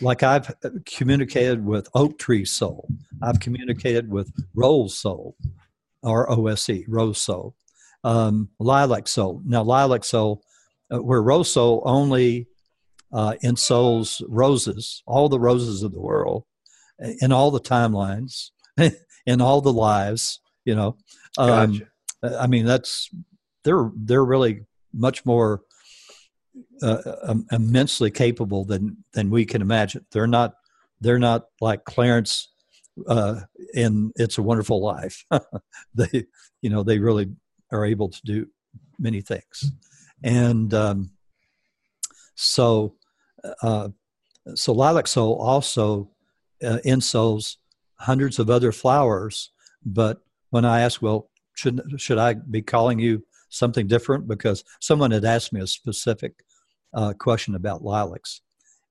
[0.00, 0.52] like I've
[0.84, 2.88] communicated with Oak Tree Soul,
[3.22, 5.36] I've communicated with Rose Soul,
[6.02, 7.54] or OSE, Rose Soul,
[8.04, 9.42] um, Lilac Soul.
[9.44, 10.42] Now, Lilac Soul,
[10.90, 12.48] uh, where Rose Soul only
[13.12, 16.44] uh, ensouls roses, all the roses of the world,
[17.20, 18.50] in all the timelines,
[19.26, 20.96] in all the lives, you know.
[21.38, 22.40] Um, Gotcha.
[22.40, 23.10] I mean, that's
[23.64, 25.62] they're they're really much more
[26.82, 30.04] uh, um, immensely capable than than we can imagine.
[30.12, 30.54] They're not
[31.00, 32.52] they're not like Clarence
[33.08, 33.40] uh,
[33.74, 35.24] in It's a Wonderful Life.
[35.94, 36.26] they
[36.62, 37.30] you know they really
[37.72, 38.46] are able to do
[38.98, 39.72] many things,
[40.22, 41.10] and um,
[42.34, 42.94] so
[43.62, 43.88] uh,
[44.54, 46.10] so lilac soul also
[46.62, 47.58] uh, ensouls
[47.98, 49.50] hundreds of other flowers.
[49.84, 54.28] But when I asked, well, should should I be calling you something different?
[54.28, 56.44] Because someone had asked me a specific
[56.94, 58.40] uh, question about lilacs,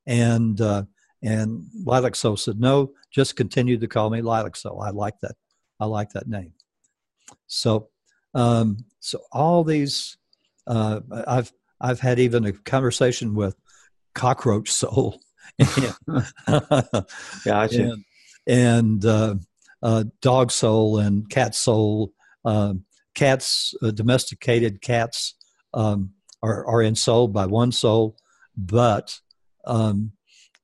[0.05, 0.83] and uh,
[1.23, 4.81] and lilac soul said no, just continue to call me lilac soul.
[4.81, 5.35] I like that.
[5.79, 6.53] I like that name.
[7.47, 7.89] So
[8.33, 10.17] um, so all these
[10.67, 13.55] uh, I've I've had even a conversation with
[14.13, 15.21] cockroach soul.
[16.47, 17.11] Gotcha.
[17.45, 18.05] and,
[18.47, 19.35] and uh,
[19.83, 22.13] uh, dog soul and cat soul.
[22.43, 25.33] Um, cats, uh, domesticated cats,
[25.73, 28.17] um, are are ensouled by one soul,
[28.55, 29.19] but
[29.65, 30.11] um,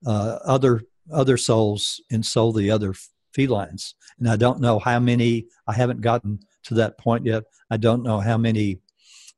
[0.06, 0.82] uh, other
[1.12, 2.94] other souls ensoul the other
[3.32, 3.94] felines.
[4.18, 5.46] And I don't know how many.
[5.66, 7.44] I haven't gotten to that point yet.
[7.70, 8.78] I don't know how many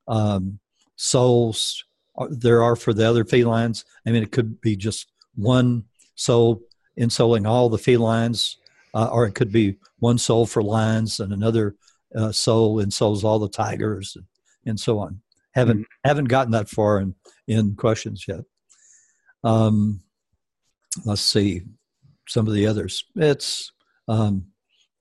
[0.07, 0.59] um,
[0.95, 1.83] souls
[2.29, 3.83] there are for the other felines.
[4.05, 6.61] I mean, it could be just one soul
[6.97, 8.57] ensouling all the felines,
[8.93, 11.75] uh, or it could be one soul for lions and another
[12.15, 14.25] uh, soul ensouls all the tigers and,
[14.65, 15.21] and so on.
[15.55, 16.07] Haven't Mm-hmm.
[16.09, 17.15] haven't gotten that far in
[17.47, 18.41] in questions yet.
[19.43, 20.01] Um,
[21.05, 21.61] let's see
[22.27, 23.03] some of the others.
[23.15, 23.71] It's
[24.07, 24.47] um,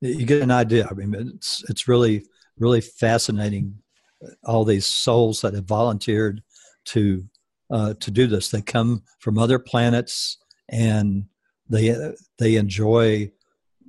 [0.01, 0.87] you get an idea.
[0.91, 2.25] I mean, it's it's really
[2.59, 3.83] really fascinating.
[4.25, 6.43] uh, All these souls that have volunteered
[6.87, 7.25] to
[7.71, 8.49] uh, to do this.
[8.51, 10.39] They come from other planets
[10.69, 11.25] and
[11.69, 11.97] they
[12.39, 13.31] they enjoy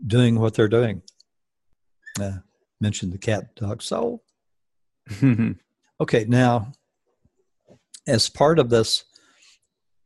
[0.08, 1.01] doing what they're doing.
[2.19, 2.38] Uh,
[2.82, 4.23] mentioned the cat dog soul.
[6.01, 6.71] Okay, now
[8.08, 9.05] as part of this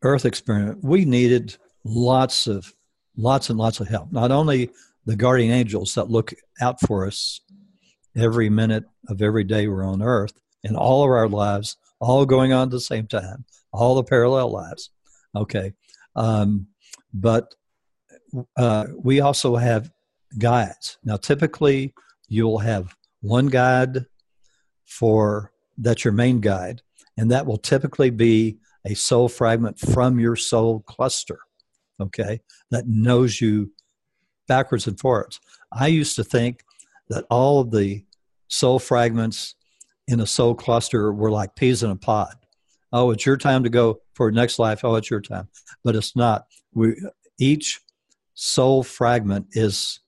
[0.01, 2.73] Earth experiment, we needed lots of
[3.17, 4.11] lots and lots of help.
[4.11, 4.69] Not only
[5.05, 7.41] the guardian angels that look out for us
[8.15, 12.53] every minute of every day we're on Earth in all of our lives, all going
[12.53, 14.89] on at the same time, all the parallel lives.
[15.35, 15.73] Okay,
[16.15, 16.67] um,
[17.13, 17.53] but
[18.57, 19.91] uh, we also have
[20.37, 20.97] guides.
[21.03, 21.93] Now, typically,
[22.27, 24.05] you'll have one guide
[24.85, 26.81] for that's your main guide,
[27.17, 31.39] and that will typically be a soul fragment from your soul cluster.
[31.99, 33.71] Okay, that knows you
[34.47, 35.39] backwards and forwards.
[35.71, 36.63] I used to think
[37.09, 38.05] that all of the
[38.47, 39.55] soul fragments
[40.07, 42.35] in a soul cluster were like peas in a pod.
[42.91, 44.83] Oh, it's your time to go for next life.
[44.83, 45.49] Oh, it's your time,
[45.83, 46.45] but it's not.
[46.73, 46.95] We
[47.39, 47.79] each
[48.33, 49.99] soul fragment is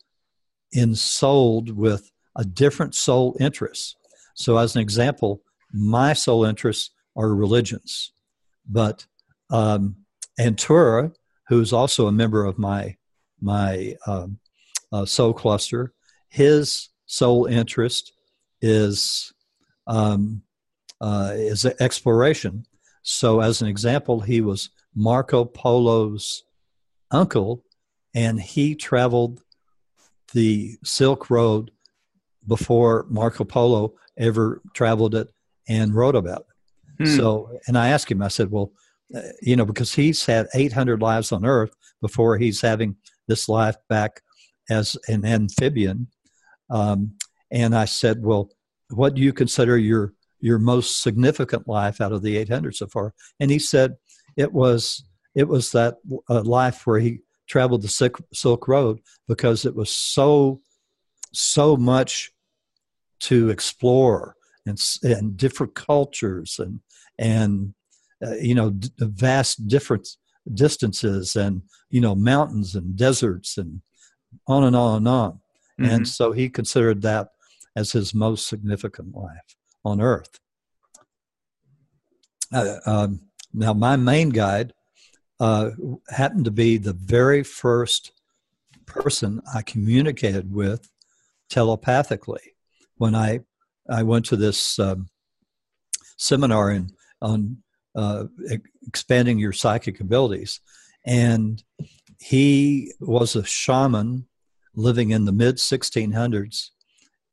[0.74, 3.98] ensouled with a different soul interest.
[4.34, 5.41] So, as an example,
[5.74, 8.11] my soul interests are religions,
[8.67, 9.05] but
[9.49, 9.97] um,
[10.39, 11.13] Antura,
[11.47, 12.95] who's also a member of my
[13.41, 14.39] my um,
[14.91, 15.93] uh, soul cluster,
[16.30, 18.13] his soul interest
[18.61, 19.34] is
[19.88, 20.43] um,
[21.01, 22.65] uh, is exploration.
[23.03, 26.43] So, as an example, he was Marco Polo's
[27.09, 27.63] uncle,
[28.13, 29.41] and he traveled
[30.34, 31.72] the Silk Road
[32.47, 35.32] before Marco Polo ever traveled it
[35.68, 36.45] and wrote about
[36.99, 37.07] it.
[37.07, 37.18] Hmm.
[37.18, 38.72] So, and I asked him, I said, well,
[39.16, 42.95] uh, you know, because he's had 800 lives on Earth before he's having
[43.28, 44.22] this life back
[44.70, 46.07] as an amphibian.
[46.70, 47.14] Um,
[47.51, 48.49] and I said, well,
[48.89, 53.14] what do you consider your your most significant life out of the 800 so far?
[53.39, 53.95] And he said
[54.38, 55.03] it was
[55.36, 55.97] it was that
[56.30, 60.62] uh, life where he traveled the Silk Road because it was so
[61.34, 62.32] so much
[63.22, 64.36] to explore
[64.66, 66.80] and and different cultures and
[67.18, 67.74] and
[68.26, 70.07] uh, you know d- vast different
[70.53, 73.82] distances and you know mountains and deserts and
[74.47, 75.86] on and on and on mm-hmm.
[75.86, 77.30] and so he considered that
[77.76, 80.39] as his most significant life on earth
[82.53, 83.22] uh, um,
[83.53, 84.74] now my main guide
[85.39, 85.72] uh,
[86.09, 88.12] happened to be the very first
[88.86, 90.89] person i communicated with
[91.49, 92.55] telepathically
[92.97, 93.39] when i
[93.90, 95.08] i went to this um,
[96.18, 97.58] seminar in on
[97.96, 98.26] uh,
[98.88, 100.60] expanding your psychic abilities.
[101.06, 101.64] And
[102.20, 104.28] he was a shaman
[104.76, 106.70] living in the mid 1600s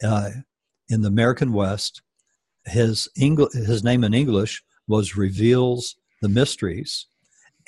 [0.03, 0.31] uh,
[0.89, 2.03] in the American West.
[2.65, 7.07] His, Engl- his name in English was Reveals the Mysteries.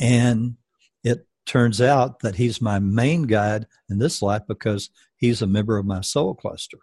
[0.00, 0.56] And
[1.04, 5.76] it turns out that he's my main guide in this life because he's a member
[5.76, 6.78] of my soul cluster.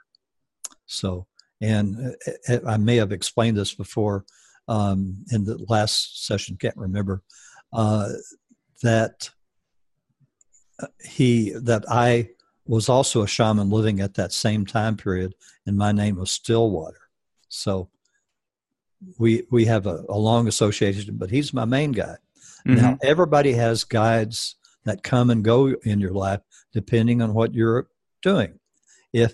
[0.86, 1.28] So,
[1.62, 2.16] and
[2.50, 4.26] uh, I may have explained this before
[4.68, 7.24] um, in the last session, can't remember,
[7.74, 8.10] uh,
[8.84, 9.30] that
[10.82, 12.30] uh, he that I
[12.66, 15.34] was also a shaman living at that same time period,
[15.66, 17.10] and my name was Stillwater.
[17.48, 17.90] So
[19.18, 22.18] we we have a, a long association, but he's my main guide.
[22.68, 22.76] Mm-hmm.
[22.76, 26.42] Now everybody has guides that come and go in your life
[26.74, 27.88] depending on what you're
[28.22, 28.60] doing.
[29.14, 29.34] If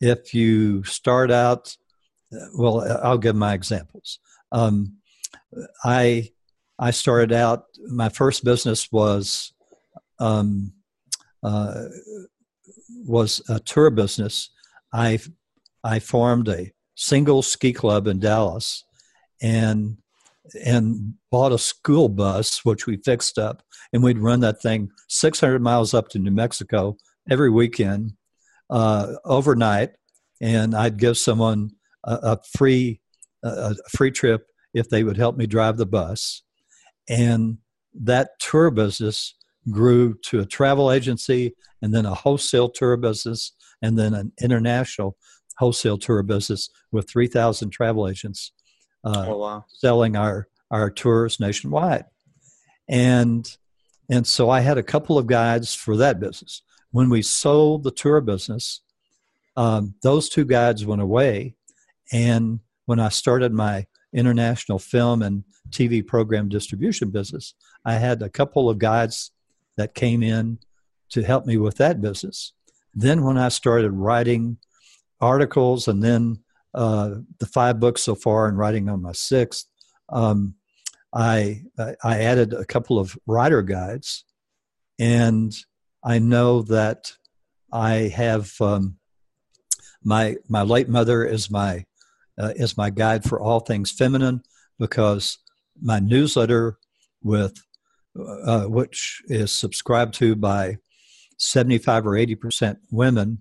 [0.00, 1.76] if you start out,
[2.56, 4.18] well, I'll give my examples.
[4.52, 4.96] Um,
[5.84, 6.30] I
[6.78, 7.64] I started out.
[7.88, 9.52] My first business was
[10.18, 10.72] um,
[11.42, 11.84] uh,
[13.06, 14.50] was a tour business.
[14.92, 15.18] I
[15.84, 18.84] I formed a single ski club in Dallas,
[19.42, 19.98] and
[20.64, 25.60] and bought a school bus which we fixed up, and we'd run that thing 600
[25.60, 26.96] miles up to New Mexico
[27.28, 28.14] every weekend,
[28.70, 29.90] uh, overnight,
[30.40, 31.70] and I'd give someone
[32.04, 33.00] a, a free
[33.42, 36.42] a free trip if they would help me drive the bus.
[37.08, 37.58] And
[37.94, 39.34] that tour business
[39.70, 43.52] grew to a travel agency and then a wholesale tour business
[43.82, 45.16] and then an international
[45.58, 48.52] wholesale tour business with 3,000 travel agents
[49.04, 49.64] uh, oh, wow.
[49.68, 52.04] selling our, our tours nationwide.
[52.88, 53.50] And,
[54.10, 56.62] and so I had a couple of guides for that business.
[56.92, 58.80] When we sold the tour business,
[59.56, 61.54] um, those two guides went away.
[62.12, 68.28] And when I started my international film and TV program distribution business, I had a
[68.28, 69.30] couple of guides
[69.76, 70.58] that came in
[71.10, 72.52] to help me with that business.
[72.94, 74.58] Then, when I started writing
[75.20, 76.40] articles and then
[76.74, 79.66] uh, the five books so far and writing on my sixth,
[80.08, 80.56] um,
[81.14, 84.24] I, I added a couple of writer guides.
[84.98, 85.52] And
[86.02, 87.12] I know that
[87.72, 88.96] I have um,
[90.02, 91.84] my, my late mother is my
[92.38, 94.42] uh, is my guide for all things feminine
[94.78, 95.38] because
[95.80, 96.78] my newsletter
[97.22, 97.54] with
[98.18, 100.78] uh, which is subscribed to by
[101.38, 103.38] 75 or 80 percent women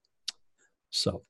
[0.90, 1.24] So,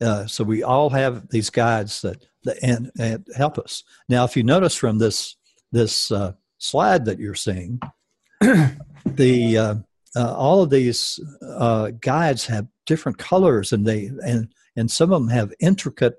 [0.00, 3.82] uh, so we all have these guides that, that and, and, help us.
[4.08, 5.36] Now, if you notice from this
[5.72, 7.80] this uh, slide that you're seeing,
[8.40, 9.74] the uh,
[10.14, 15.22] uh, all of these uh, guides have different colors, and they and and some of
[15.22, 16.16] them have intricate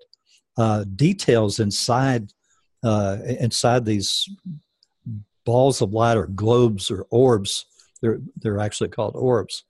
[0.58, 2.32] uh, details inside
[2.84, 4.30] uh, inside these
[5.46, 7.66] balls of light or globes or orbs.
[8.02, 9.64] They're, they're actually called orbs.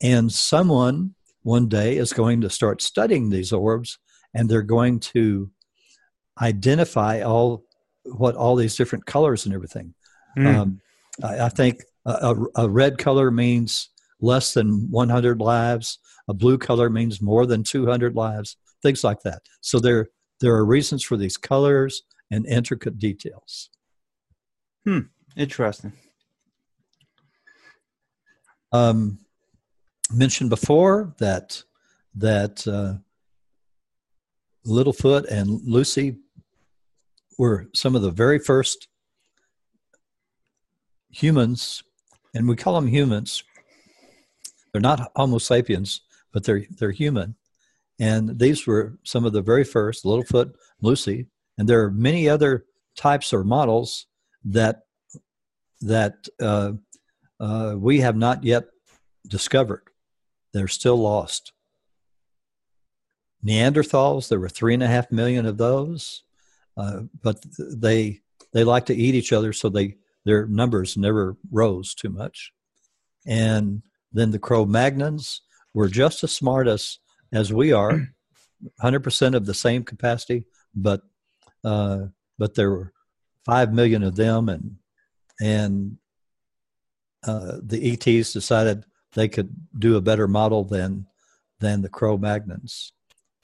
[0.00, 3.98] And someone one day is going to start studying these orbs
[4.34, 5.50] and they're going to
[6.40, 7.64] identify all
[8.04, 9.94] what all these different colors and everything.
[10.38, 10.54] Mm.
[10.54, 10.80] Um,
[11.22, 15.98] I, I, think a, a, red color means less than 100 lives.
[16.30, 18.56] A blue color means more than 200 lives.
[18.84, 19.42] Things like that.
[19.62, 23.68] So there there are reasons for these colors and intricate details.
[24.86, 25.00] Hmm.
[25.36, 25.92] Interesting.
[28.70, 29.18] Um,
[30.12, 31.64] mentioned before that
[32.14, 32.94] that uh,
[34.64, 36.18] Littlefoot and Lucy
[37.38, 38.86] were some of the very first
[41.10, 41.82] humans
[42.34, 43.42] and we call them humans.
[44.72, 46.02] They're not Homo sapiens,
[46.32, 47.36] but they're they're human.
[47.98, 51.26] And these were some of the very first Littlefoot, Lucy,
[51.58, 52.64] and there are many other
[52.96, 54.06] types or models
[54.44, 54.82] that
[55.82, 56.72] that uh,
[57.38, 58.64] uh, we have not yet
[59.26, 59.82] discovered.
[60.52, 61.52] They're still lost.
[63.44, 66.24] Neanderthals, there were three and a half million of those,
[66.76, 68.20] uh, but they
[68.52, 72.52] they like to eat each other, so they their numbers never rose too much.
[73.26, 75.40] And then the Cro-Magnons
[75.74, 76.98] were just as smart as
[77.32, 78.08] as we are,
[78.80, 80.44] hundred percent of the same capacity,
[80.74, 81.02] but
[81.64, 82.06] uh,
[82.38, 82.92] but there were
[83.44, 84.76] five million of them, and
[85.40, 85.96] and
[87.26, 91.06] uh, the ETs decided they could do a better model than
[91.60, 92.92] than the Cro-Magnons.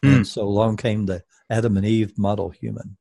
[0.04, 0.16] Mm.
[0.16, 2.96] And so along came the Adam and Eve model human.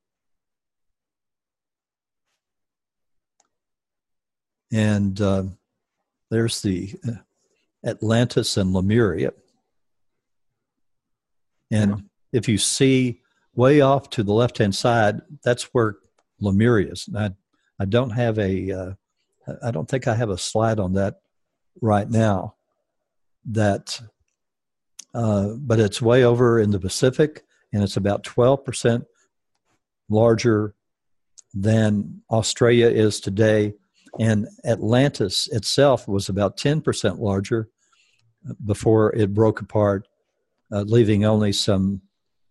[4.72, 5.44] And uh,
[6.30, 7.12] there's the uh,
[7.86, 9.32] Atlantis and Lemuria.
[11.72, 11.98] And yeah.
[12.34, 13.22] if you see
[13.54, 15.96] way off to the left hand side, that's where
[16.40, 17.08] Lemuria is.
[17.16, 17.32] I,
[17.80, 18.94] I don't have a, uh,
[19.64, 21.22] I don't think I have a slide on that
[21.82, 22.56] right now.
[23.48, 24.00] That
[25.16, 29.06] uh, but it's way over in the Pacific, and it's about 12%
[30.10, 30.76] larger
[31.54, 33.74] than Australia is today.
[34.20, 37.70] And Atlantis itself was about 10% larger
[38.66, 40.08] before it broke apart,
[40.72, 42.02] uh, leaving only some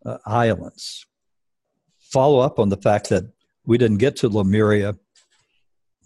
[0.05, 1.07] uh, islands.
[1.99, 3.25] Follow up on the fact that
[3.67, 4.97] we didn't get to Lemuria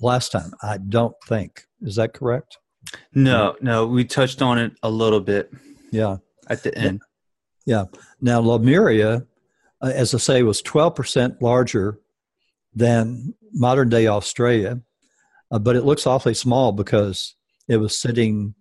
[0.01, 1.65] last time, I don't think.
[1.83, 2.59] Is that correct?
[3.15, 5.53] No, no, we touched on it a little bit.
[5.91, 6.19] Yeah
[6.49, 7.03] at the end.
[7.67, 7.85] Yeah.
[8.21, 9.27] Now, Lemuria,
[9.81, 11.99] uh, as I say, was 12% larger
[12.75, 14.81] than modern day Australia,
[15.51, 17.35] uh, but it looks awfully small because
[17.69, 18.55] it was sitting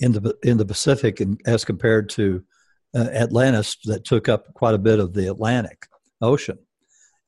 [0.00, 2.44] in the in the Pacific, and as compared to
[2.94, 5.86] uh, Atlantis, that took up quite a bit of the Atlantic
[6.20, 6.58] Ocean,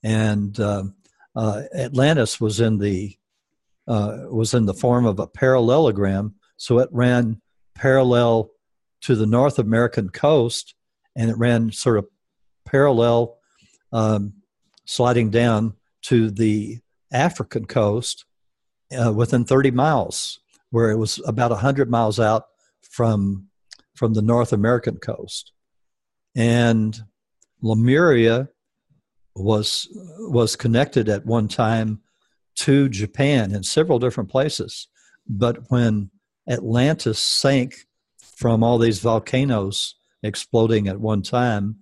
[0.03, 0.95] and um,
[1.35, 3.17] uh, Atlantis was in the
[3.87, 7.41] uh, was in the form of a parallelogram, so it ran
[7.75, 8.51] parallel
[9.03, 10.75] to the North American coast,
[11.17, 12.07] and it ran sort of
[12.67, 13.39] parallel,
[13.93, 14.35] um,
[14.85, 16.79] sliding down to the
[17.13, 18.25] African coast
[18.97, 20.39] uh, within 30 miles,
[20.71, 22.47] where it was about 100 miles out
[22.91, 23.47] from
[23.95, 25.53] from the North American coast,
[26.35, 27.03] and
[27.63, 28.49] Lemuria
[29.35, 29.89] was
[30.19, 32.01] was connected at one time
[32.57, 34.89] to Japan in several different places,
[35.27, 36.11] but when
[36.49, 37.87] Atlantis sank
[38.37, 41.77] from all these volcanoes exploding at one time,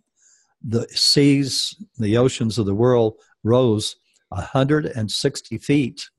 [0.63, 3.97] the seas, the oceans of the world rose
[4.29, 6.11] 160 feet,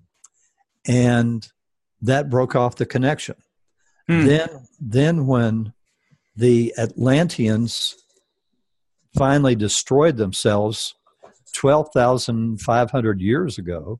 [0.87, 1.47] and
[2.01, 3.35] that broke off the connection.
[4.09, 4.25] Hmm.
[4.25, 4.49] Then,
[4.79, 5.73] then when
[6.35, 7.95] the Atlanteans
[9.15, 10.95] finally destroyed themselves
[11.53, 13.99] 12,500 years ago,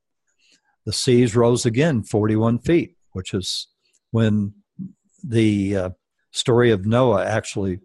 [0.86, 3.68] the seas rose again 41 feet, which is
[4.10, 4.56] when
[5.24, 5.90] the uh,
[6.32, 7.80] story of Noah actually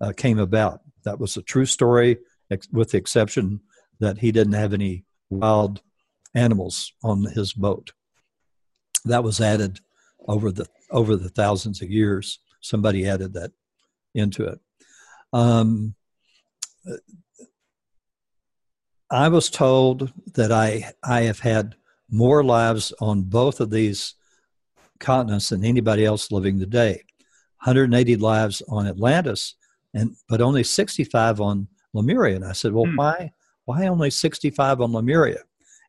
[0.00, 0.80] uh, came about.
[1.04, 2.16] That was a true story,
[2.50, 3.60] ex- with the exception
[4.00, 5.82] that he didn't have any wild
[6.34, 7.92] animals on his boat.
[9.04, 9.80] That was added
[10.26, 12.40] over the over the thousands of years.
[12.60, 13.52] Somebody added that
[14.14, 14.60] into it.
[15.32, 15.94] Um,
[19.10, 21.76] I was told that I I have had
[22.10, 24.14] more lives on both of these
[24.98, 27.04] continents than anybody else living today.
[27.64, 29.54] 180 lives on Atlantis,
[29.94, 32.36] and but only 65 on Lemuria.
[32.36, 32.96] And I said, well, hmm.
[32.96, 33.32] why
[33.64, 35.40] why only 65 on Lemuria?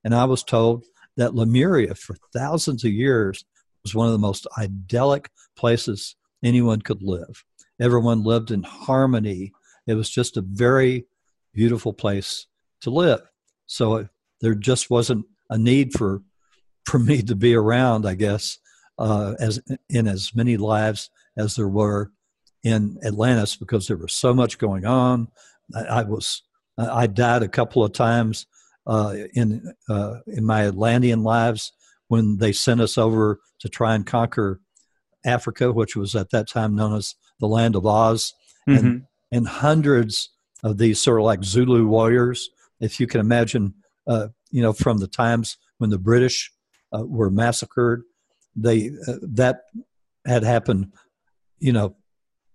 [0.04, 0.86] And I was told
[1.18, 3.44] that Lemuria, for thousands of years,
[3.90, 7.44] was one of the most idyllic places anyone could live.
[7.82, 9.52] Everyone lived in harmony.
[9.88, 11.06] It was just a very
[11.54, 12.48] beautiful place
[12.82, 13.22] to live.
[13.66, 14.08] So it,
[14.42, 16.22] there just wasn't a need for
[16.86, 18.58] for me to be around, I guess,
[18.98, 19.60] uh, as
[19.90, 22.12] in as many lives as there were
[22.64, 25.30] in Atlantis because there was so much going on.
[25.76, 26.44] I, I was
[26.78, 28.46] I died a couple of times
[28.88, 31.74] uh, in uh, in my Atlantean lives
[32.10, 34.60] when they sent us over to try and conquer
[35.26, 38.34] Africa, which was at that time known as the land of Oz,
[38.68, 38.86] mm-hmm.
[38.86, 40.30] and and hundreds
[40.64, 42.50] of these sort of like Zulu warriors,
[42.82, 43.74] if you can imagine,
[44.08, 46.52] uh, you know, from the times when the British
[46.94, 48.04] uh, were massacred,
[48.56, 49.62] they uh, that
[50.26, 50.92] had happened
[51.60, 51.96] you know,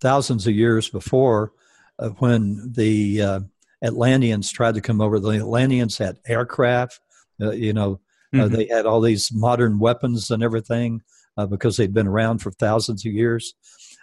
[0.00, 1.52] thousands of years before
[1.98, 3.40] uh, when the uh,
[3.82, 5.20] Atlanteans tried to come over.
[5.20, 7.00] The Atlanteans had aircraft,
[7.40, 8.00] uh, you know,
[8.42, 8.54] mm-hmm.
[8.54, 11.02] they had all these modern weapons and everything.
[11.36, 13.54] uh, because they'd been around for thousands of years.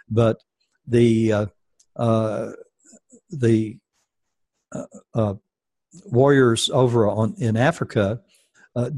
[0.08, 0.42] But
[0.86, 1.46] the uh,
[1.96, 2.52] uh,
[3.30, 3.78] the
[4.74, 5.34] uh, uh,
[6.06, 8.20] warriors over on in Africa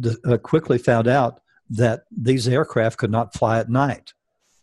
[0.00, 4.12] d- quickly found out that these aircraft could not fly at night,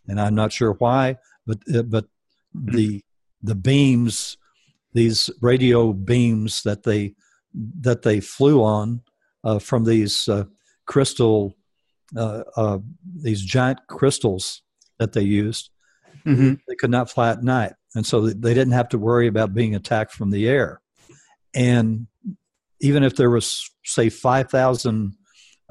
[0.08, 2.06] and I'm not sure why, but but
[2.54, 3.02] the
[3.42, 4.36] the beams,
[4.92, 7.14] these radio beams that they
[7.54, 9.02] that they flew on
[9.44, 10.44] uh, from these uh,
[10.92, 11.56] crystal,
[12.16, 12.78] uh, uh
[13.26, 14.62] these giant crystals
[14.98, 15.70] that they used.
[16.26, 16.54] Mm-hmm.
[16.68, 19.74] They could not fly at night, and so they didn't have to worry about being
[19.74, 20.80] attacked from the air.
[21.54, 22.06] And
[22.80, 25.14] even if there was, say, five thousand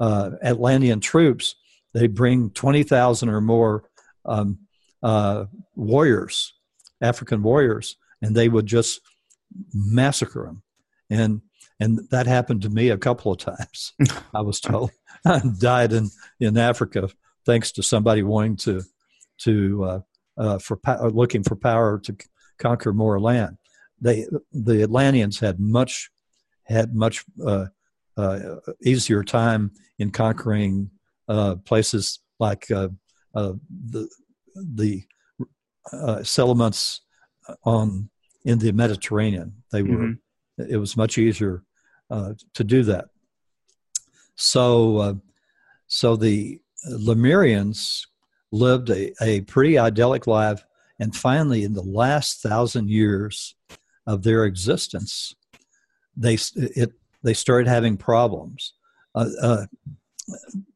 [0.00, 1.54] uh, Atlantean troops,
[1.94, 3.84] they bring twenty thousand or more
[4.24, 4.58] um,
[5.02, 5.44] uh,
[5.76, 6.52] warriors,
[7.00, 9.00] African warriors, and they would just
[9.72, 10.62] massacre them.
[11.08, 11.42] And
[11.80, 13.92] and that happened to me a couple of times.
[14.34, 14.90] I was told
[15.24, 16.10] I died in
[16.40, 17.08] in Africa
[17.44, 18.82] thanks to somebody wanting to
[19.38, 20.00] to uh,
[20.36, 22.16] uh, for uh, looking for power to
[22.58, 23.58] conquer more land.
[24.00, 26.10] They the Atlanteans had much
[26.64, 27.66] had much uh,
[28.16, 28.38] uh
[28.84, 30.90] easier time in conquering
[31.28, 32.88] uh, places like uh,
[33.34, 34.08] the
[34.54, 35.04] the
[36.22, 37.02] settlements
[37.64, 38.08] on
[38.44, 39.62] in the Mediterranean.
[39.70, 40.12] They were mm-hmm.
[40.68, 41.62] It was much easier
[42.10, 43.06] uh, to do that.
[44.36, 45.14] So, uh,
[45.86, 46.60] so the
[46.90, 48.06] Lemurians
[48.50, 50.64] lived a, a pretty idyllic life,
[50.98, 53.54] and finally, in the last thousand years
[54.06, 55.34] of their existence,
[56.16, 56.92] they it
[57.22, 58.74] they started having problems.
[59.14, 59.66] Uh, uh,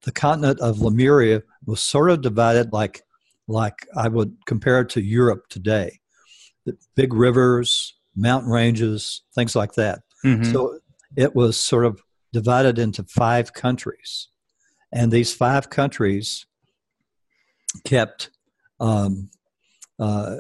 [0.03, 3.03] the continent of Lemuria was sort of divided like
[3.49, 6.01] like I would compare it to Europe today.
[6.65, 10.01] The big rivers, mountain ranges, things like that.
[10.25, 10.53] Mm-hmm.
[10.53, 10.79] So
[11.17, 12.01] it was sort of
[12.33, 14.29] divided into five countries.
[14.93, 16.47] And these five countries
[17.85, 18.31] kept
[18.81, 19.31] um,
[19.99, 20.37] uh,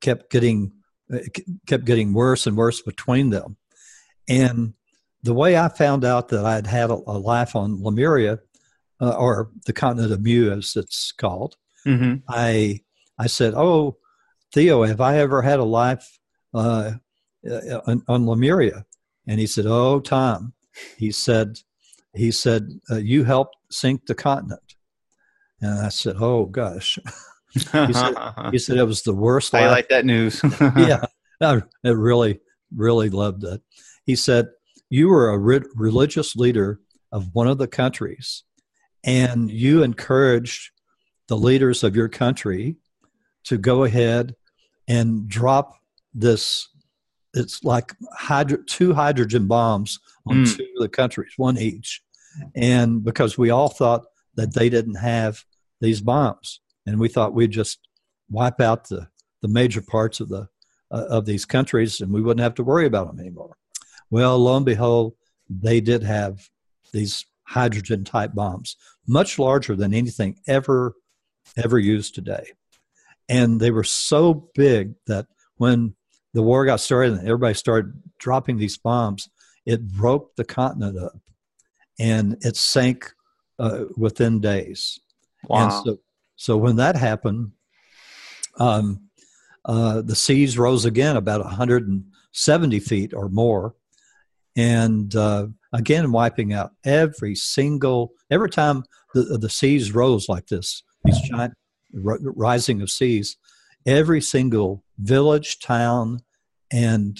[0.00, 0.72] kept getting
[1.66, 3.56] kept getting worse and worse between them.
[4.28, 4.74] And
[5.22, 8.40] the way I found out that I'd had a, a life on Lemuria,
[9.00, 11.56] uh, or the continent of Mu, as it's called,
[11.86, 12.16] mm-hmm.
[12.28, 12.80] I
[13.18, 13.96] I said, "Oh,
[14.52, 16.17] Theo, have I ever had a life
[16.54, 16.92] uh,
[17.48, 18.84] uh on, on Lemuria?"
[19.26, 20.54] And he said, "Oh, Tom,"
[20.96, 21.60] he said,
[22.14, 24.74] "He said uh, you helped sink the continent."
[25.60, 26.98] And I said, "Oh gosh."
[27.52, 28.14] he, said,
[28.52, 29.54] he said it was the worst.
[29.54, 30.40] I like that news.
[30.60, 31.04] yeah,
[31.40, 32.40] I, I really,
[32.74, 33.60] really loved it.
[34.04, 34.48] He said,
[34.88, 36.80] "You were a re- religious leader
[37.12, 38.44] of one of the countries,
[39.04, 40.70] and you encouraged
[41.28, 42.76] the leaders of your country
[43.44, 44.34] to go ahead
[44.86, 45.77] and drop
[46.20, 46.68] this
[47.34, 50.56] it's like hydro, two hydrogen bombs on mm.
[50.56, 52.02] two of the countries, one each.
[52.54, 55.44] And because we all thought that they didn't have
[55.80, 57.78] these bombs, and we thought we'd just
[58.30, 59.08] wipe out the,
[59.42, 60.48] the major parts of the
[60.90, 63.56] uh, of these countries, and we wouldn't have to worry about them anymore.
[64.10, 65.14] Well, lo and behold,
[65.50, 66.48] they did have
[66.92, 70.94] these hydrogen type bombs, much larger than anything ever
[71.56, 72.52] ever used today,
[73.28, 75.94] and they were so big that when
[76.34, 79.28] the war got started and everybody started dropping these bombs,
[79.66, 81.20] it broke the continent up
[81.98, 83.12] and it sank
[83.58, 84.98] uh, within days.
[85.48, 85.64] Wow.
[85.64, 85.98] And so,
[86.36, 87.52] so when that happened,
[88.58, 89.08] um,
[89.64, 93.74] uh, the seas rose again about 170 feet or more,
[94.56, 98.82] and uh, again wiping out every single every time
[99.14, 101.54] the the seas rose like this, these giant
[102.04, 103.36] r- rising of seas,
[103.88, 106.20] every single village, town,
[106.70, 107.18] and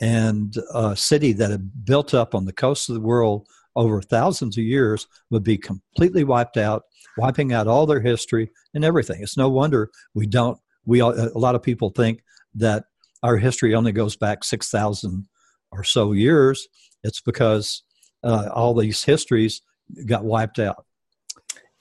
[0.00, 3.46] and a city that had built up on the coast of the world
[3.76, 6.82] over thousands of years would be completely wiped out,
[7.16, 9.22] wiping out all their history and everything.
[9.22, 10.58] It's no wonder we don't.
[10.84, 11.06] We a
[11.38, 12.24] lot of people think
[12.56, 12.84] that
[13.22, 15.28] our history only goes back six thousand
[15.70, 16.66] or so years.
[17.04, 17.84] It's because
[18.24, 19.62] uh, all these histories
[20.06, 20.84] got wiped out,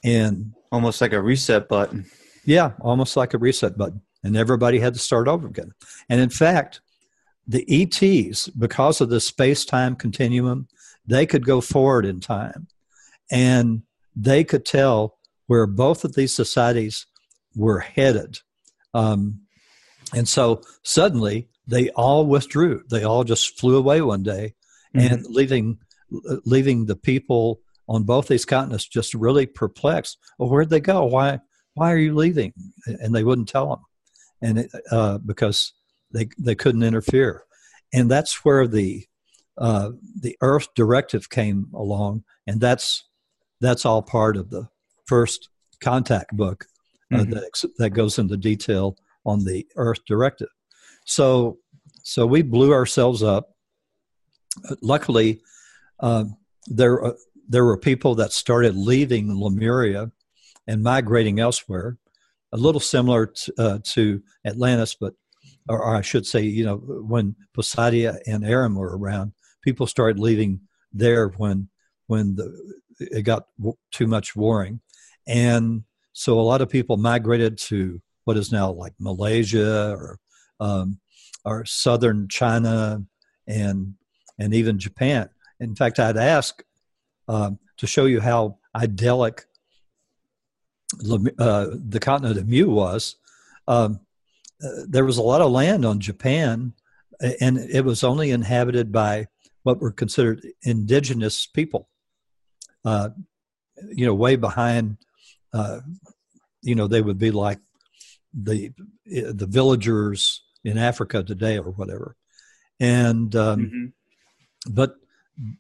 [0.04, 2.06] and almost like a reset button.
[2.46, 4.02] Yeah, almost like a reset button.
[4.24, 5.74] And everybody had to start over again.
[6.10, 6.82] And in fact,
[7.48, 10.68] the ETs, because of the space time continuum,
[11.06, 12.68] they could go forward in time
[13.32, 13.84] and
[14.16, 15.18] they could tell
[15.48, 17.08] where both of these societies
[17.56, 18.40] were headed.
[18.94, 19.42] Um,
[20.14, 22.84] and so suddenly they all withdrew.
[22.90, 24.56] They all just flew away one day
[24.96, 25.14] mm-hmm.
[25.14, 25.80] and leaving,
[26.46, 30.18] leaving the people on both these continents just really perplexed.
[30.38, 31.06] Well, where'd they go?
[31.06, 31.40] Why,
[31.74, 32.54] why are you leaving?
[32.86, 33.80] And they wouldn't tell them.
[34.42, 35.74] And it, uh, because
[36.12, 37.44] they, they couldn't interfere.
[37.94, 39.06] And that's where the,
[39.58, 42.24] uh, the Earth directive came along.
[42.48, 43.06] And that's,
[43.60, 44.68] that's all part of the
[45.06, 45.50] first
[45.82, 46.66] contact book
[47.14, 47.32] uh, Mhm.
[47.32, 50.48] that that goes into detail on the Earth Directive.
[51.06, 51.58] So
[52.04, 53.50] so we blew ourselves up.
[54.70, 55.42] Uh, Luckily,
[56.00, 56.38] um,
[56.68, 57.14] there uh,
[57.50, 60.12] there were people that started leaving Lemuria
[60.68, 61.98] and migrating elsewhere,
[62.52, 65.14] a little similar to, uh, to Atlantis, but
[65.70, 70.20] or, or I should say, you know, when Poseidon and Aram were around, people started
[70.20, 71.70] leaving there when
[72.08, 74.82] when the, it got w- too much warring,
[75.28, 75.84] and
[76.14, 80.20] so a lot of people migrated to what is now like Malaysia or
[80.60, 81.00] um,
[81.46, 83.04] or southern China
[83.48, 83.96] and
[84.40, 85.30] and even Japan.
[85.60, 86.64] In fact, I'd ask
[87.28, 89.46] um, to show you how idyllic
[91.40, 93.16] uh, the continent of Mu was.
[93.68, 94.00] Um,
[94.64, 96.74] uh, there was a lot of land on Japan,
[97.40, 99.28] and it was only inhabited by
[99.64, 101.88] what were considered indigenous people.
[102.84, 103.10] Uh,
[103.92, 104.98] you know, way behind.
[105.54, 105.80] Uh,
[106.62, 107.60] you know, they would be like
[108.34, 108.72] the
[109.06, 112.16] the villagers in Africa today or whatever,
[112.80, 113.94] and um, Mhm.
[114.74, 114.96] but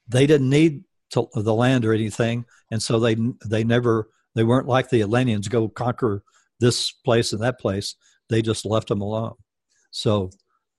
[0.08, 3.16] they didn't need to, the land or anything, and so they
[3.46, 6.24] they never they weren't like the Atlanteans go conquer
[6.60, 7.96] this place and that place.
[8.30, 9.34] They just left them alone.
[9.92, 10.32] So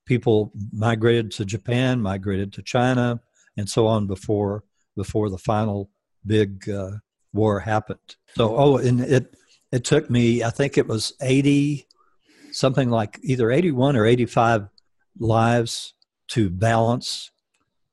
[0.06, 3.20] people migrated to Japan, migrated to China,
[3.56, 4.64] and so on before
[4.96, 5.90] before the final
[6.26, 6.92] big uh,
[7.32, 8.16] war happened.
[8.36, 9.34] So oh, and it
[9.70, 11.86] it took me I think it was eighty
[12.52, 14.68] something like either eighty one or eighty five
[15.18, 15.94] lives
[16.28, 17.30] to balance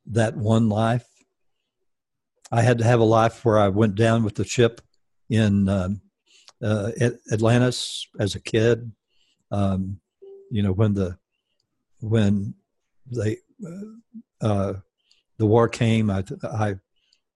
[0.06, 1.06] that one life.
[2.52, 4.82] I had to have a life where I went down with the ship
[5.30, 6.02] in um,
[6.64, 8.92] uh, At- Atlantis as a kid.
[9.52, 10.00] Um,
[10.52, 11.18] you know when the
[12.02, 12.56] when
[13.12, 14.74] they uh, uh,
[15.38, 16.76] the war came, I I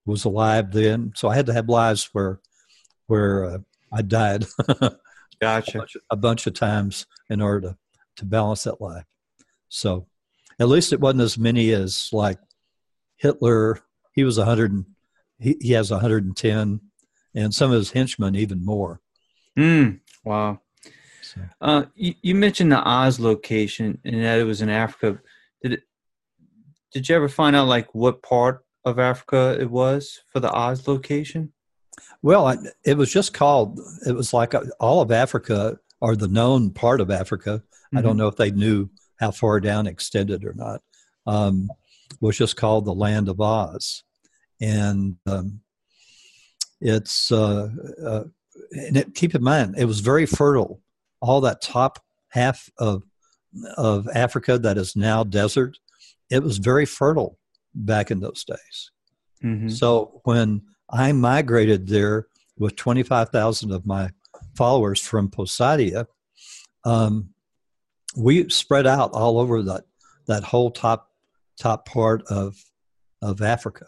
[0.06, 2.39] was alive then, so I had to have lives where
[3.08, 3.58] where uh,
[3.91, 4.91] I died a,
[5.41, 5.78] Gotcha.
[5.78, 7.78] bunch, a bunch of times in order to,
[8.18, 9.06] to balance that life.
[9.70, 10.08] So
[10.60, 12.39] at least it wasn't as many as like
[13.18, 13.80] Hitler.
[14.14, 14.72] He was 100.
[14.72, 14.86] And,
[15.39, 16.80] he, he has 110,
[17.36, 19.02] and some of his henchmen even more.
[19.58, 20.60] Mm, wow.
[21.22, 25.20] So, Uh, you, you mentioned the Oz location and that it was in Africa.
[25.62, 25.84] Did it?
[26.92, 30.88] Did you ever find out like what part of Africa it was for the Oz
[30.88, 31.54] location?
[32.22, 33.80] well, I, it was just called.
[34.08, 37.62] It was like uh, all of Africa or the known part of Africa.
[37.96, 40.82] I don't know if they knew how far down extended or not.
[41.28, 41.70] Um,
[42.20, 44.04] was just called the Land of Oz,
[44.60, 45.60] and um,
[46.84, 47.70] it's uh,
[48.06, 48.24] uh,
[48.72, 50.82] and it, keep in mind it was very fertile.
[51.22, 53.04] All that top half of
[53.78, 55.78] of Africa that is now desert,
[56.30, 57.40] it was very fertile
[57.74, 58.92] back in those days.
[59.44, 59.72] Mhm.
[59.72, 62.28] So when I migrated there
[62.58, 64.10] with 25,000 of my
[64.56, 66.08] followers from Poseidia,
[66.86, 67.30] um,
[68.16, 69.86] we spread out all over that,
[70.28, 71.12] that whole top,
[71.58, 72.64] top part of,
[73.22, 73.88] of Africa.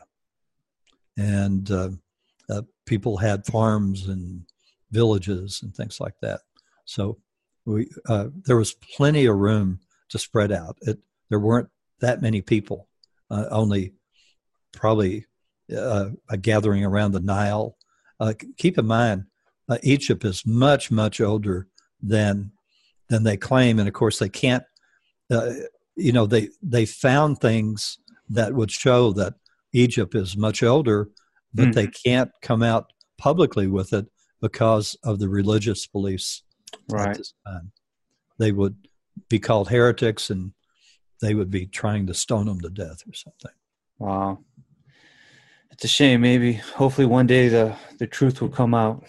[1.18, 1.90] And uh,
[2.86, 4.46] people had farms and
[4.92, 6.42] villages and things like that.
[6.86, 7.18] So
[7.66, 9.80] we, uh, there was plenty of room
[10.10, 10.78] to spread out.
[10.82, 11.70] It, there weren't
[12.00, 12.88] that many people,
[13.30, 13.94] uh, only
[14.72, 15.26] probably
[15.76, 17.78] uh, a gathering around the Nile.
[18.20, 19.26] Uh, keep in mind,
[19.68, 21.68] uh, Egypt is much much older
[22.02, 22.52] than
[23.10, 24.64] than they claim, and of course they can't.
[25.32, 25.54] Uh,
[25.96, 27.98] you know, they they found things
[28.30, 29.34] that would show that
[29.74, 31.10] Egypt is much older,
[31.56, 34.06] but they can't come out publicly with it
[34.42, 36.44] because of the religious beliefs
[36.90, 37.20] Right.
[38.38, 38.76] They would
[39.30, 40.52] be called heretics, and
[41.22, 43.52] they would be trying to stone them to death or something.
[43.98, 44.40] Wow.
[45.72, 46.22] It's a shame.
[46.22, 49.06] Maybe, hopefully, one day the the truth will come out.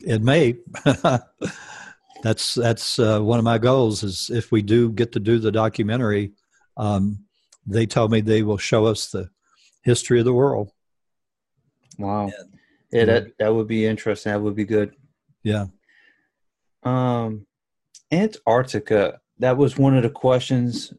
[0.00, 0.56] It may.
[2.22, 4.02] that's that's uh, one of my goals.
[4.02, 6.32] Is if we do get to do the documentary,
[6.76, 7.24] um,
[7.66, 9.30] they told me they will show us the
[9.82, 10.72] history of the world.
[11.98, 12.30] Wow.
[12.92, 14.32] Yeah, that that would be interesting.
[14.32, 14.94] That would be good.
[15.42, 15.66] Yeah.
[16.82, 17.46] Um,
[18.12, 19.20] Antarctica.
[19.38, 20.92] That was one of the questions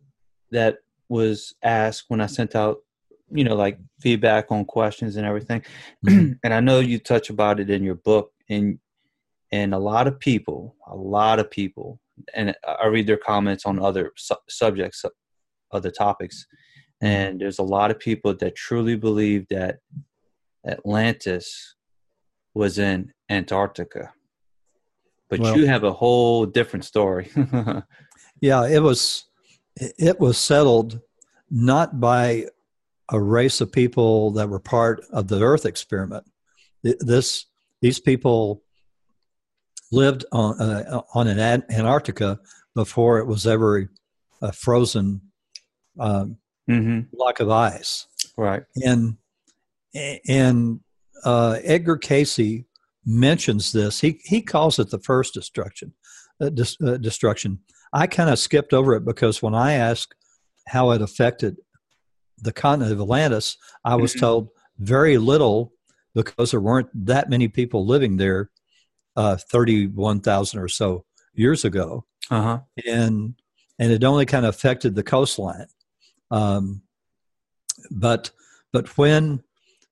[0.52, 0.78] that
[1.10, 2.78] was asked when I sent out,
[3.32, 5.64] you know, like feedback on questions and everything.
[6.06, 6.40] Mhm.
[6.44, 8.80] and I know you touch about it in your book, and
[9.52, 12.00] and a lot of people, a lot of people,
[12.36, 15.04] and I read their comments on other su- subjects,
[15.72, 16.46] other topics,
[17.02, 19.80] and there's a lot of people that truly believe that
[20.66, 21.76] Atlantis
[22.54, 24.14] was in Antarctica.
[25.30, 27.32] But Well- you have a whole different story.
[28.42, 29.26] Yeah, it was
[29.76, 31.02] it was settled
[31.52, 32.46] not by
[33.12, 36.24] a race of people that were part of the Earth experiment.
[36.84, 37.48] This
[37.82, 38.64] these people
[39.92, 41.40] lived on uh, on an
[41.70, 42.40] Antarctica
[42.76, 43.90] before it was ever
[44.42, 45.20] a frozen
[46.00, 46.38] um,
[46.70, 47.14] Mm-hmm.
[47.18, 48.08] block of ice.
[48.38, 48.64] Right.
[48.86, 49.18] And
[50.28, 50.80] and
[51.24, 52.64] uh, Edgar Cayce
[53.06, 54.00] mentions this.
[54.02, 55.94] He he calls it the first destruction.
[56.42, 57.60] Uh, dis, uh, destruction.
[57.92, 60.16] I kind of skipped over it because when I asked
[60.68, 61.58] how it affected
[62.38, 64.20] the continent of Atlantis, I was Mhm.
[64.20, 65.74] told very little
[66.16, 68.52] because there weren't that many people living there
[69.18, 72.60] uh, 31,000 or so years ago Uh huh.
[72.88, 73.34] and
[73.80, 75.68] and it only kind of affected the coastline.
[76.32, 76.84] Um,
[77.92, 78.32] but
[78.72, 79.44] but when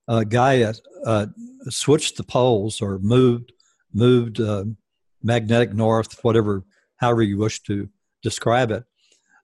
[0.08, 0.74] uh, Gaia
[1.06, 1.28] uh,
[1.70, 3.52] switched the poles or moved
[3.94, 4.66] moved uh,
[5.24, 6.64] magnetic north, whatever,
[6.98, 7.90] however you wish to
[8.22, 8.84] describe it,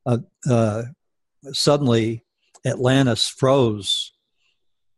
[0.06, 0.84] uh, uh,
[1.52, 2.24] suddenly
[2.66, 4.14] Atlantis froze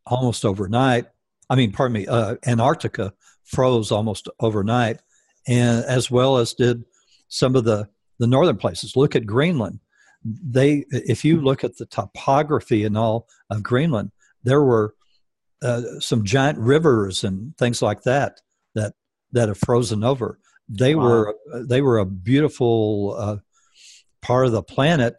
[0.05, 1.05] almost overnight.
[1.49, 3.13] I mean, pardon me, uh, Antarctica
[3.43, 4.99] froze almost overnight,
[5.47, 6.83] and as well as did
[7.27, 7.87] some of the
[8.17, 8.95] the northern places.
[8.95, 9.79] Look at Greenland.
[10.23, 14.11] They, if you look at the topography and all of Greenland,
[14.43, 14.95] there were
[15.61, 18.41] uh, some giant rivers and things like that
[18.75, 18.93] that
[19.31, 20.39] that have frozen over.
[20.69, 21.03] They Wow.
[21.03, 21.35] were
[21.67, 23.37] they were a beautiful uh,
[24.21, 25.15] part of the planet,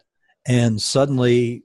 [0.47, 1.63] and suddenly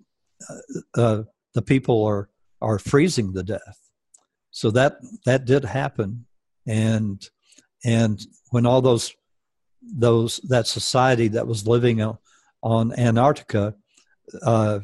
[0.49, 1.23] uh, uh,
[1.55, 2.29] the people are
[2.61, 3.79] are freezing to death.
[4.51, 6.27] So that that did happen,
[6.67, 7.23] and
[7.85, 8.21] and
[8.51, 9.13] when all those
[9.83, 12.19] those that society that was living on,
[12.63, 13.75] on Antarctica,
[14.43, 14.81] uh,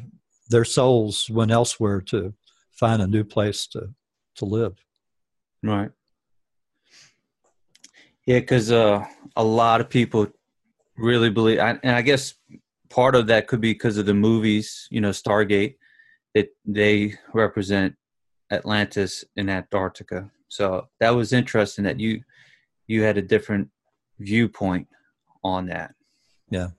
[0.49, 2.33] their souls went elsewhere to
[2.79, 3.93] find a new place to
[4.35, 4.77] to live.
[5.61, 5.91] Right.
[8.25, 9.05] Yeah, because uh,
[9.35, 10.27] a lot of people
[10.95, 12.35] really believe, I- and I guess
[12.89, 15.75] part of that could be because of the movies, you know, Stargate,
[16.35, 17.95] that they represent
[18.51, 20.31] Atlantis and Antarctica.
[20.47, 22.21] So that was interesting that you
[22.87, 23.69] you had a different
[24.19, 24.87] viewpoint
[25.43, 25.93] on that.
[26.49, 26.69] Yeah.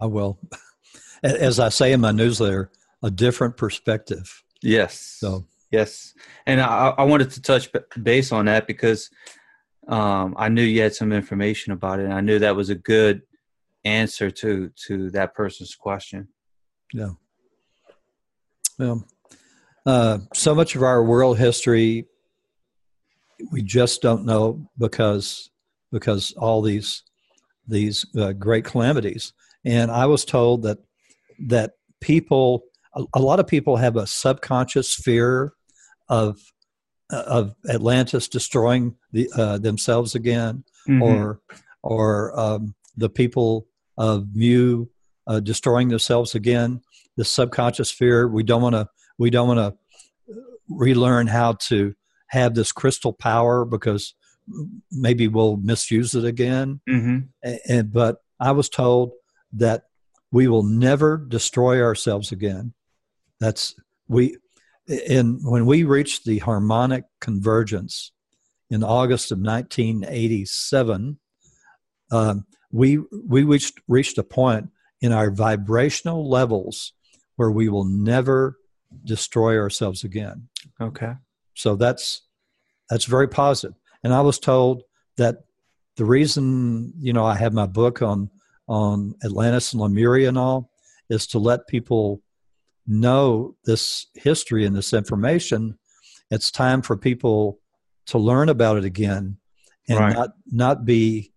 [0.00, 0.38] I will,
[1.22, 2.70] as I say in my newsletter,
[3.02, 4.42] a different perspective.
[4.62, 5.16] Yes.
[5.20, 6.14] So Yes,
[6.46, 7.68] and I, I wanted to touch
[8.02, 9.10] base on that because
[9.86, 12.74] um, I knew you had some information about it, and I knew that was a
[12.74, 13.20] good
[13.84, 16.28] answer to to that person's question.
[16.94, 17.10] yeah,
[18.78, 19.04] well,
[19.84, 22.06] uh, so much of our world history
[23.52, 25.50] we just don't know because
[25.92, 27.02] because all these
[27.66, 29.32] these uh, great calamities.
[29.64, 30.78] And I was told that
[31.48, 32.64] that people,
[32.94, 35.52] a, a lot of people have a subconscious fear
[36.08, 36.38] of
[37.10, 41.02] of Atlantis destroying the, uh, themselves again, Mhm.
[41.02, 41.40] or
[41.82, 43.66] or um, the people
[43.96, 44.86] of Mu
[45.26, 46.80] uh, destroying themselves again.
[47.16, 48.28] The subconscious fear.
[48.28, 48.88] We don't want to.
[49.18, 50.34] We don't want to
[50.68, 51.94] relearn how to
[52.28, 54.14] have this crystal power because
[54.90, 56.80] maybe we'll misuse it again.
[56.88, 57.28] Mhm.
[57.44, 59.12] A- And but I was told
[59.52, 59.84] that
[60.30, 62.74] we will never destroy ourselves again.
[63.40, 63.74] That's
[64.08, 64.36] we.
[64.86, 68.12] In when we reached the harmonic convergence
[68.70, 71.18] in August of 1987,
[72.10, 74.70] um, we we reached reached a point
[75.00, 76.92] in our vibrational levels
[77.36, 78.58] where we will never
[79.04, 80.48] destroy ourselves again.
[80.80, 81.12] Okay.
[81.54, 82.22] So that's
[82.88, 83.76] that's very positive.
[84.02, 84.82] And I was told
[85.16, 85.44] that
[85.96, 88.30] the reason you know I have my book on
[88.68, 90.70] on Atlantis and Lemuria and all
[91.10, 92.22] is to let people
[92.88, 95.78] know this history and this information.
[96.30, 97.60] It's time for people
[98.06, 99.36] to learn about it again
[99.88, 100.14] and Right.
[100.14, 101.32] not not be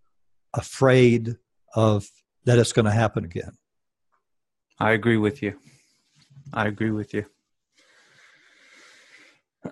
[0.54, 1.36] afraid
[1.76, 2.08] of
[2.46, 3.52] that it's going to happen again.
[4.80, 5.60] I agree with you.
[6.54, 7.26] I agree with you.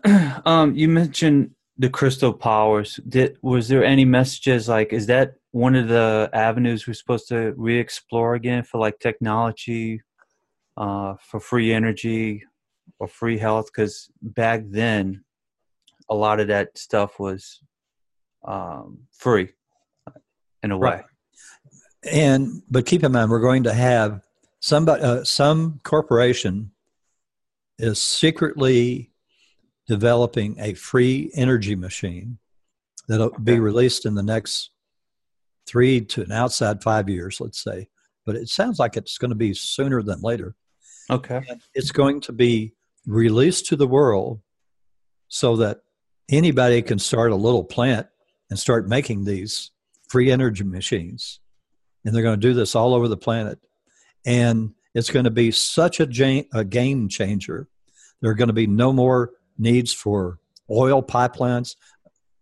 [0.46, 3.00] um, you mentioned the crystal powers.
[3.08, 7.54] Did was there any messages like is that one of the avenues we're supposed to
[7.58, 10.02] re-explore again for like technology,
[10.80, 12.44] uh, for free energy
[12.98, 13.68] or free health?
[13.68, 15.24] Because back then,
[16.10, 17.62] a lot of that stuff was
[18.48, 19.50] um, free
[20.64, 20.90] in a way.
[20.90, 21.06] Right.
[22.12, 24.22] And but keep in mind, we're going to have
[24.60, 26.72] somebody, uh, some corporation
[27.78, 29.12] is secretly
[29.88, 32.38] developing a free energy machine
[33.08, 34.70] that'll be released in the next
[35.66, 37.88] three to an outside five years, let's say.
[38.26, 40.56] But it sounds like it's going to be sooner than later.
[41.10, 41.42] Okay.
[41.50, 42.74] And it's going to be
[43.06, 44.42] released to the world
[45.28, 45.80] so that
[46.30, 48.08] anybody can start a little plant
[48.50, 49.72] and start making these
[50.08, 51.40] free energy machines.
[52.06, 53.60] And they're going to do this all over the planet.
[54.26, 57.68] And it's going to be such a, a game changer.
[58.22, 60.40] There are going to be no more needs for
[60.70, 61.76] oil pipelines.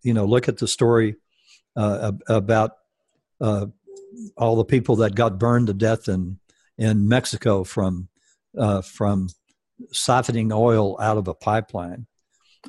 [0.03, 1.15] you know, look at the story
[1.75, 2.71] uh, about
[3.39, 3.67] uh,
[4.37, 6.39] all the people that got burned to death in
[6.77, 8.07] in Mexico from
[8.57, 9.29] uh, from
[9.93, 12.07] siphoning oil out of a pipeline.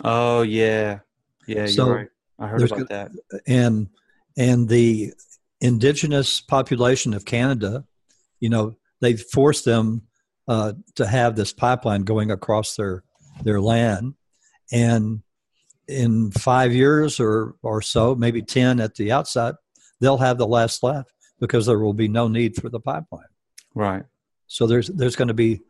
[0.04, 1.00] Oh yeah,
[1.46, 2.08] yeah, so you're right.
[2.38, 3.10] I heard about that.
[3.46, 3.88] And
[4.36, 5.12] and the
[5.60, 7.84] indigenous population of Canada,
[8.38, 10.02] you know, they forced them
[10.46, 13.02] uh, to have this pipeline going across their
[13.42, 14.14] their land,
[14.72, 15.22] and
[15.88, 19.54] in five years or or so, maybe ten at the outside,
[20.00, 23.26] they'll have the last left because there will be no need for the pipeline.
[23.74, 24.04] Right.
[24.46, 25.60] So there's there's going to be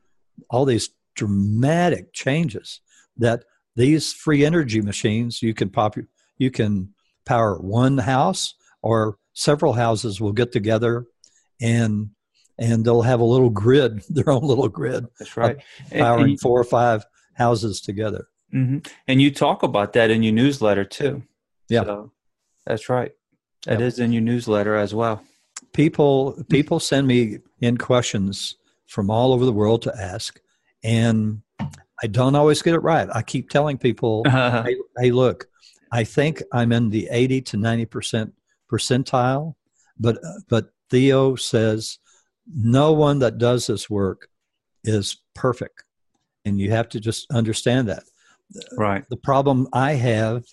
[0.51, 2.81] all these dramatic changes
[3.17, 3.45] that
[3.77, 5.97] these free energy machines you can pop
[6.39, 6.93] you can
[7.25, 11.07] power one house or several houses will get together
[11.61, 12.11] and
[12.59, 15.59] and they'll have a little grid their own little grid that's right.
[15.91, 18.27] powering and, and, four or five houses together.
[18.53, 18.79] Mm-hmm.
[19.07, 21.23] and you talk about that in your newsletter too.
[21.69, 21.85] Yeah.
[21.85, 22.13] So
[22.65, 23.13] that's right.
[23.67, 25.23] That is in your newsletter as well.
[25.75, 28.57] People people send me in questions
[28.89, 30.41] from all over the world to ask
[30.83, 31.43] and
[32.03, 33.09] I don't always get it right.
[33.13, 35.47] I keep telling people, hey, hey, look,
[35.91, 38.33] I think I'm in the 80 to 90 percent
[38.71, 39.55] percentile,
[39.99, 40.19] but
[40.49, 41.99] but Theo says
[42.47, 44.29] no one that does this work
[44.85, 45.85] is perfect,
[46.45, 48.05] and you have to just understand that.
[48.77, 49.05] Right.
[49.11, 50.45] The problem I have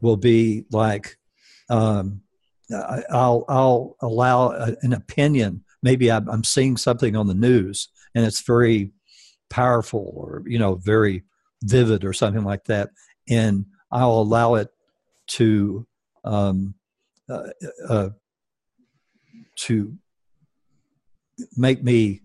[0.00, 1.16] will be like
[1.70, 2.22] um,
[3.10, 5.64] I'll I'll allow an opinion.
[5.82, 8.92] Maybe I'm seeing something on the news, and it's very
[9.50, 11.24] powerful or you know very
[11.64, 12.90] vivid or something like that.
[13.28, 14.68] And i'll allow it
[15.26, 15.86] to
[16.24, 16.74] um,
[17.28, 17.48] uh,
[17.88, 18.08] uh,
[19.56, 19.96] to
[21.56, 22.22] make me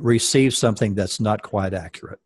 [0.00, 2.20] receive something that's not quite accurate.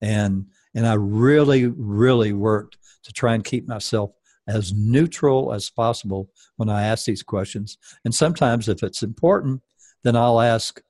[0.00, 4.12] And and i really really worked to try and keep myself
[4.46, 7.78] as neutral as possible when i ask these questions.
[8.04, 9.62] And sometimes if it's important
[10.08, 10.80] then i'll ask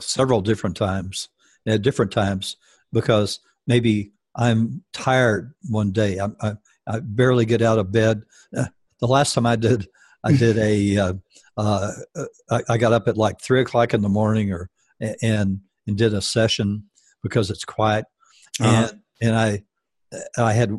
[0.00, 1.28] several different times
[1.66, 2.56] at different times
[2.92, 6.18] because maybe I'm tired one day.
[6.18, 6.52] I, I,
[6.86, 8.22] I barely get out of bed.
[8.56, 8.66] Uh,
[9.00, 9.88] the last time I did,
[10.24, 10.98] I did a.
[10.98, 11.12] Uh,
[11.56, 11.92] uh,
[12.50, 16.14] I, I got up at like three o'clock in the morning, or and and did
[16.14, 16.84] a session
[17.22, 18.04] because it's quiet,
[18.60, 18.88] uh-huh.
[18.90, 19.62] and and I
[20.36, 20.76] I had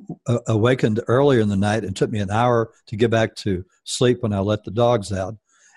[0.47, 4.21] awakened earlier in the night and took me an hour to get back to sleep
[4.21, 5.35] when I let the dogs out.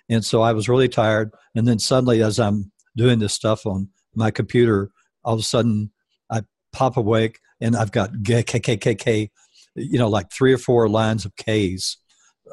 [0.09, 1.33] And so I was really tired.
[1.55, 4.91] And then suddenly, as I'm doing this stuff on my computer,
[5.25, 5.91] all of a sudden
[6.31, 6.43] I
[6.73, 9.31] pop awake and I've got K K K K
[9.75, 11.99] you know, like three or four lines of K's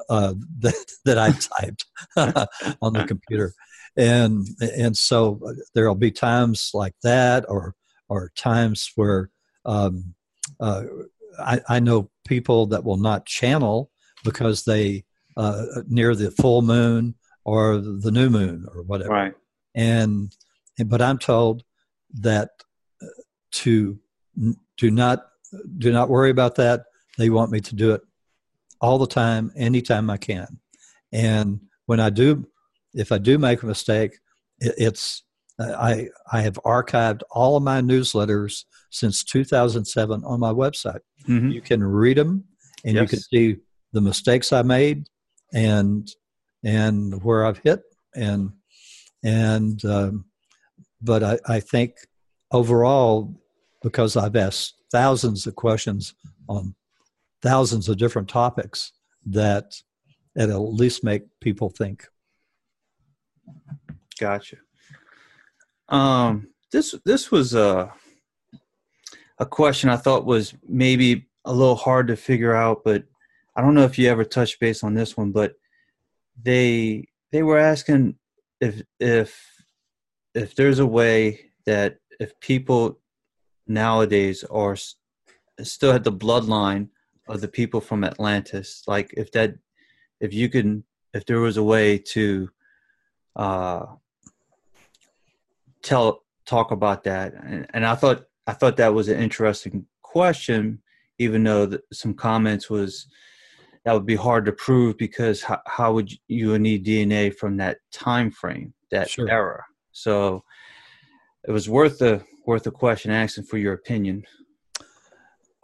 [0.10, 1.86] uh, that that I typed
[2.82, 3.54] on the computer,
[3.95, 5.39] and and so
[5.74, 7.76] there'll be times like that, or
[8.10, 9.30] or times where
[9.66, 10.16] um,
[10.60, 10.84] uh,
[11.39, 13.89] I, I know people that will not channel
[14.24, 15.06] because they
[15.38, 19.34] uh, near the full moon or the new moon or whatever, right?
[19.76, 20.36] And
[20.86, 21.64] but I'm told
[22.20, 22.50] that
[23.02, 23.06] uh,
[23.52, 24.00] to
[24.78, 25.26] do not
[25.78, 26.86] do not worry about that.
[27.18, 28.02] They want me to do it
[28.80, 30.60] all the time, anytime I can.
[31.12, 32.48] And when I do,
[32.94, 34.18] if I do make a mistake,
[34.60, 35.24] it, it's
[35.60, 41.02] I I have archived all of my newsletters since 2007 on my website.
[41.28, 41.50] Mm-hmm.
[41.50, 42.46] You can read them,
[42.84, 43.02] and yes.
[43.02, 43.56] you can see
[43.94, 45.08] the mistakes I made,
[45.54, 46.10] and
[46.64, 47.82] and where I've hit,
[48.16, 48.51] and
[49.24, 50.26] and um,
[51.01, 51.95] but I, I think
[52.51, 53.34] overall,
[53.82, 56.14] because I've asked thousands of questions
[56.47, 56.76] on
[57.41, 58.91] thousands of different topics,
[59.26, 59.74] that
[60.36, 62.05] it at least make people think.
[64.20, 64.57] Gotcha.
[65.89, 67.93] Um, this this was a
[69.39, 73.03] a question I thought was maybe a little hard to figure out, but
[73.55, 75.53] I don't know if you ever touched base on this one, but
[76.44, 78.16] they they were asking
[78.60, 79.64] if if
[80.34, 83.00] if there's a way that if people
[83.68, 84.78] nowadays are
[85.62, 86.89] still had the bloodline
[87.28, 89.56] of the people from Atlantis, like if that,
[90.20, 90.84] if you can,
[91.14, 92.50] if there was a way to
[93.36, 93.86] uh,
[95.82, 100.82] tell talk about that, and, and I thought I thought that was an interesting question,
[101.20, 103.08] even though the, some comments was
[103.86, 107.77] that would be hard to prove because how, how would you need DNA from that
[107.91, 109.29] time frame, that sure.
[109.29, 109.63] era?
[109.91, 110.43] So
[111.47, 114.23] it was worth the worth a question asking for your opinion.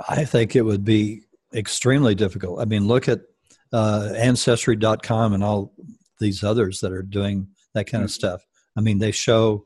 [0.07, 2.59] I think it would be extremely difficult.
[2.59, 3.22] I mean, look at
[3.74, 5.74] uh, Ancestry.com and all
[6.20, 8.15] these others that are doing that kind of mm-hmm.
[8.15, 8.41] stuff.
[8.76, 9.65] I mean, they show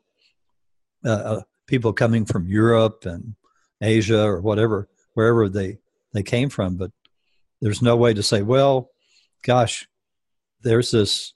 [1.04, 3.34] uh, uh, people coming from Europe and
[3.80, 5.78] Asia or whatever, wherever they,
[6.12, 6.76] they came from.
[6.76, 6.92] But
[7.62, 8.90] there's no way to say, well,
[9.42, 9.88] gosh,
[10.62, 11.32] there's this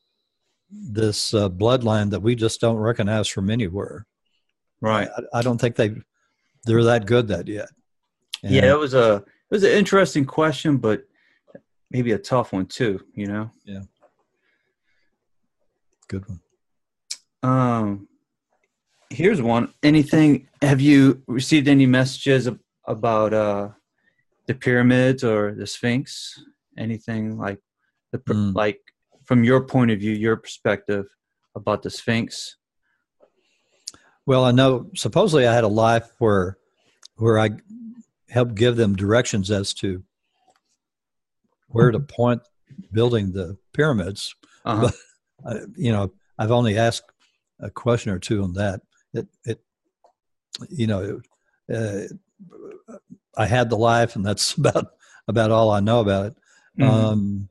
[0.68, 4.04] this uh, bloodline that we just don't recognize from anywhere.
[4.80, 5.08] Right.
[5.16, 5.94] I, I don't think they
[6.64, 7.68] they're that good that yet.
[8.42, 11.04] And yeah, it was a it was an interesting question, but
[11.92, 13.00] maybe a tough one too.
[13.14, 13.50] You know.
[13.64, 13.82] Yeah.
[16.08, 16.40] Good one.
[17.42, 18.08] Um,
[19.10, 19.72] here's one.
[19.84, 20.48] Anything?
[20.60, 22.48] Have you received any messages
[22.84, 23.68] about uh
[24.46, 26.42] the pyramids or the Sphinx?
[26.78, 27.60] Anything like
[28.12, 28.54] the Mm.
[28.54, 28.80] like
[29.24, 31.06] from your point of view, your perspective
[31.54, 32.56] about the Sphinx?
[34.26, 36.58] Well, I know supposedly I had a life where
[37.16, 37.50] where I
[38.28, 40.02] helped give them directions as to
[41.68, 42.42] where to point
[42.92, 44.34] building the pyramids.
[44.64, 44.90] Uh-huh.
[45.46, 47.10] I, you know, I've only asked
[47.60, 48.80] a question or two on that.
[49.14, 49.60] It, it
[50.68, 51.20] you know,
[51.72, 52.02] uh,
[53.36, 54.86] I had the life, and that's about
[55.28, 56.34] about all I know about it.
[56.78, 56.88] Mhm.
[56.88, 57.48] Um,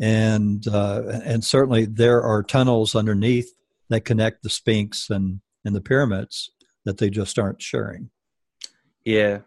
[0.00, 3.52] and uh, and certainly there are tunnels underneath
[3.88, 6.50] that connect the Sphinx and and the pyramids
[6.84, 8.10] that they just aren't sharing.
[9.04, 9.40] yeah.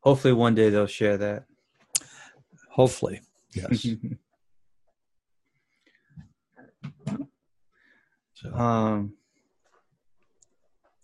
[0.00, 1.44] Hopefully, one day they'll share that.
[2.70, 3.20] Hopefully,
[3.54, 3.86] yes.
[8.34, 9.14] So um,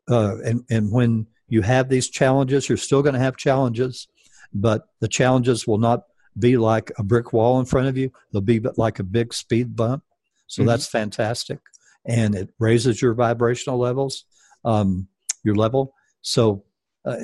[0.10, 4.08] uh, and and when you have these challenges, you're still going to have challenges,
[4.54, 6.04] but the challenges will not
[6.38, 8.12] be like a brick wall in front of you.
[8.32, 10.04] They'll be like a big speed bump.
[10.48, 10.68] So Mhm.
[10.68, 11.60] that's fantastic,
[12.06, 14.26] and it raises your vibrational levels,
[14.64, 15.08] um,
[15.44, 15.94] your level.
[16.22, 16.64] So
[17.06, 17.18] uh,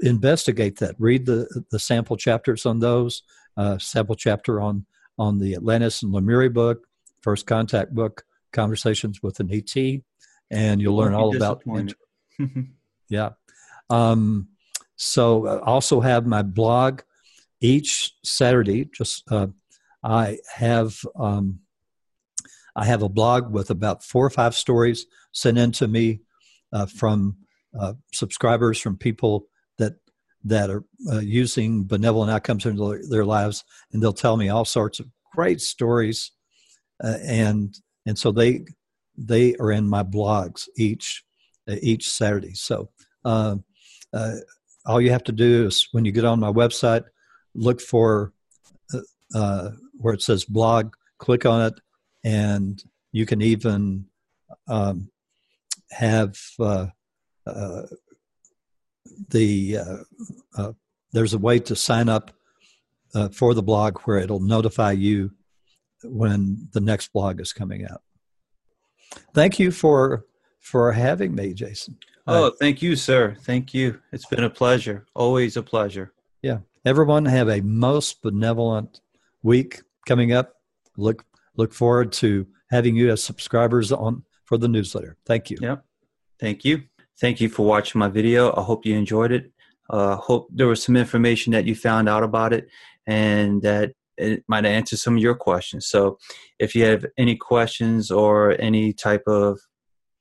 [0.00, 0.94] investigate that.
[0.98, 3.22] Read the the sample chapters on those.
[3.56, 4.86] Uh, sample chapter on
[5.18, 6.86] on the Atlantis and Lemuria book,
[7.20, 9.74] First Contact book, Conversations with an ET,
[10.50, 11.96] and you'll learn all about disappointed.
[13.08, 13.30] yeah.
[13.90, 14.48] Um,
[14.96, 17.02] so I also have my blog
[17.60, 18.86] each Saturday.
[18.86, 19.48] Just uh,
[20.02, 21.60] I have um,
[22.74, 26.20] I have a blog with about four or five stories sent in to me
[26.72, 27.36] uh, from
[27.78, 29.46] uh, subscribers from people
[29.78, 29.94] that
[30.44, 32.76] that are uh, using benevolent outcomes in
[33.08, 33.62] their, lives,
[33.92, 36.32] and they'll tell me all sorts of great stories,
[37.02, 37.76] uh, and
[38.06, 38.64] and so they
[39.16, 41.24] they are in my blogs each
[41.68, 42.54] uh, each Saturday.
[42.54, 42.90] So
[43.24, 43.56] uh,
[44.12, 44.34] uh,
[44.84, 47.04] all you have to do is when you get on my website,
[47.54, 48.32] look for
[49.34, 51.74] uh, where it says blog, click on it,
[52.24, 52.82] and
[53.12, 54.06] you can even
[54.68, 55.10] um,
[55.90, 56.86] have uh,
[57.46, 57.82] uh,
[59.30, 59.96] the uh,
[60.56, 60.72] uh,
[61.12, 62.32] there's a way to sign up
[63.14, 65.32] uh, for the blog where it'll notify you
[66.04, 68.02] when the next blog is coming out.
[69.34, 70.26] Thank you for
[70.60, 71.98] for having me, Jason.
[72.26, 73.36] oh, thank you, sir.
[73.40, 74.00] Thank you.
[74.12, 75.06] It's been a pleasure.
[75.14, 76.12] Always a pleasure.
[76.40, 76.58] Yeah.
[76.84, 79.00] Everyone have a most benevolent
[79.42, 80.54] week coming up.
[80.96, 81.24] Look
[81.56, 85.16] look forward to having you as subscribers on for the newsletter.
[85.26, 85.58] Thank you.
[85.60, 85.84] Yep.
[86.40, 86.82] Thank you.
[87.22, 88.52] Thank you for watching my video.
[88.52, 89.52] I hope you enjoyed it.
[89.88, 92.66] Uh, hope there was some information that you found out about it
[93.06, 95.86] and that it might answer some of your questions.
[95.86, 96.18] So
[96.58, 99.60] if you have any questions or any type of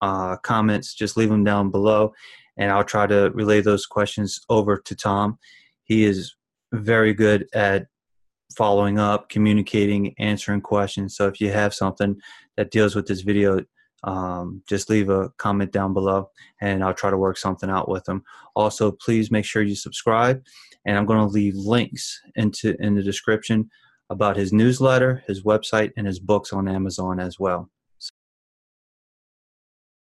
[0.04, 2.14] uh, comments, just leave them down below
[2.56, 5.40] and I'll try to relay those questions over to Tom.
[5.84, 6.36] He is
[6.72, 7.88] very good at
[8.56, 11.16] following up, communicating, answering questions.
[11.16, 12.18] So if you have something
[12.58, 13.62] that deals with this video,
[14.04, 16.30] um, just leave a comment down below
[16.62, 18.24] and I'll try to work something out with them.
[18.56, 20.44] Also, please make sure you subscribe
[20.86, 23.70] and I'm going to leave links into in the description
[24.10, 27.70] about his newsletter, his website, and his books on Amazon as well.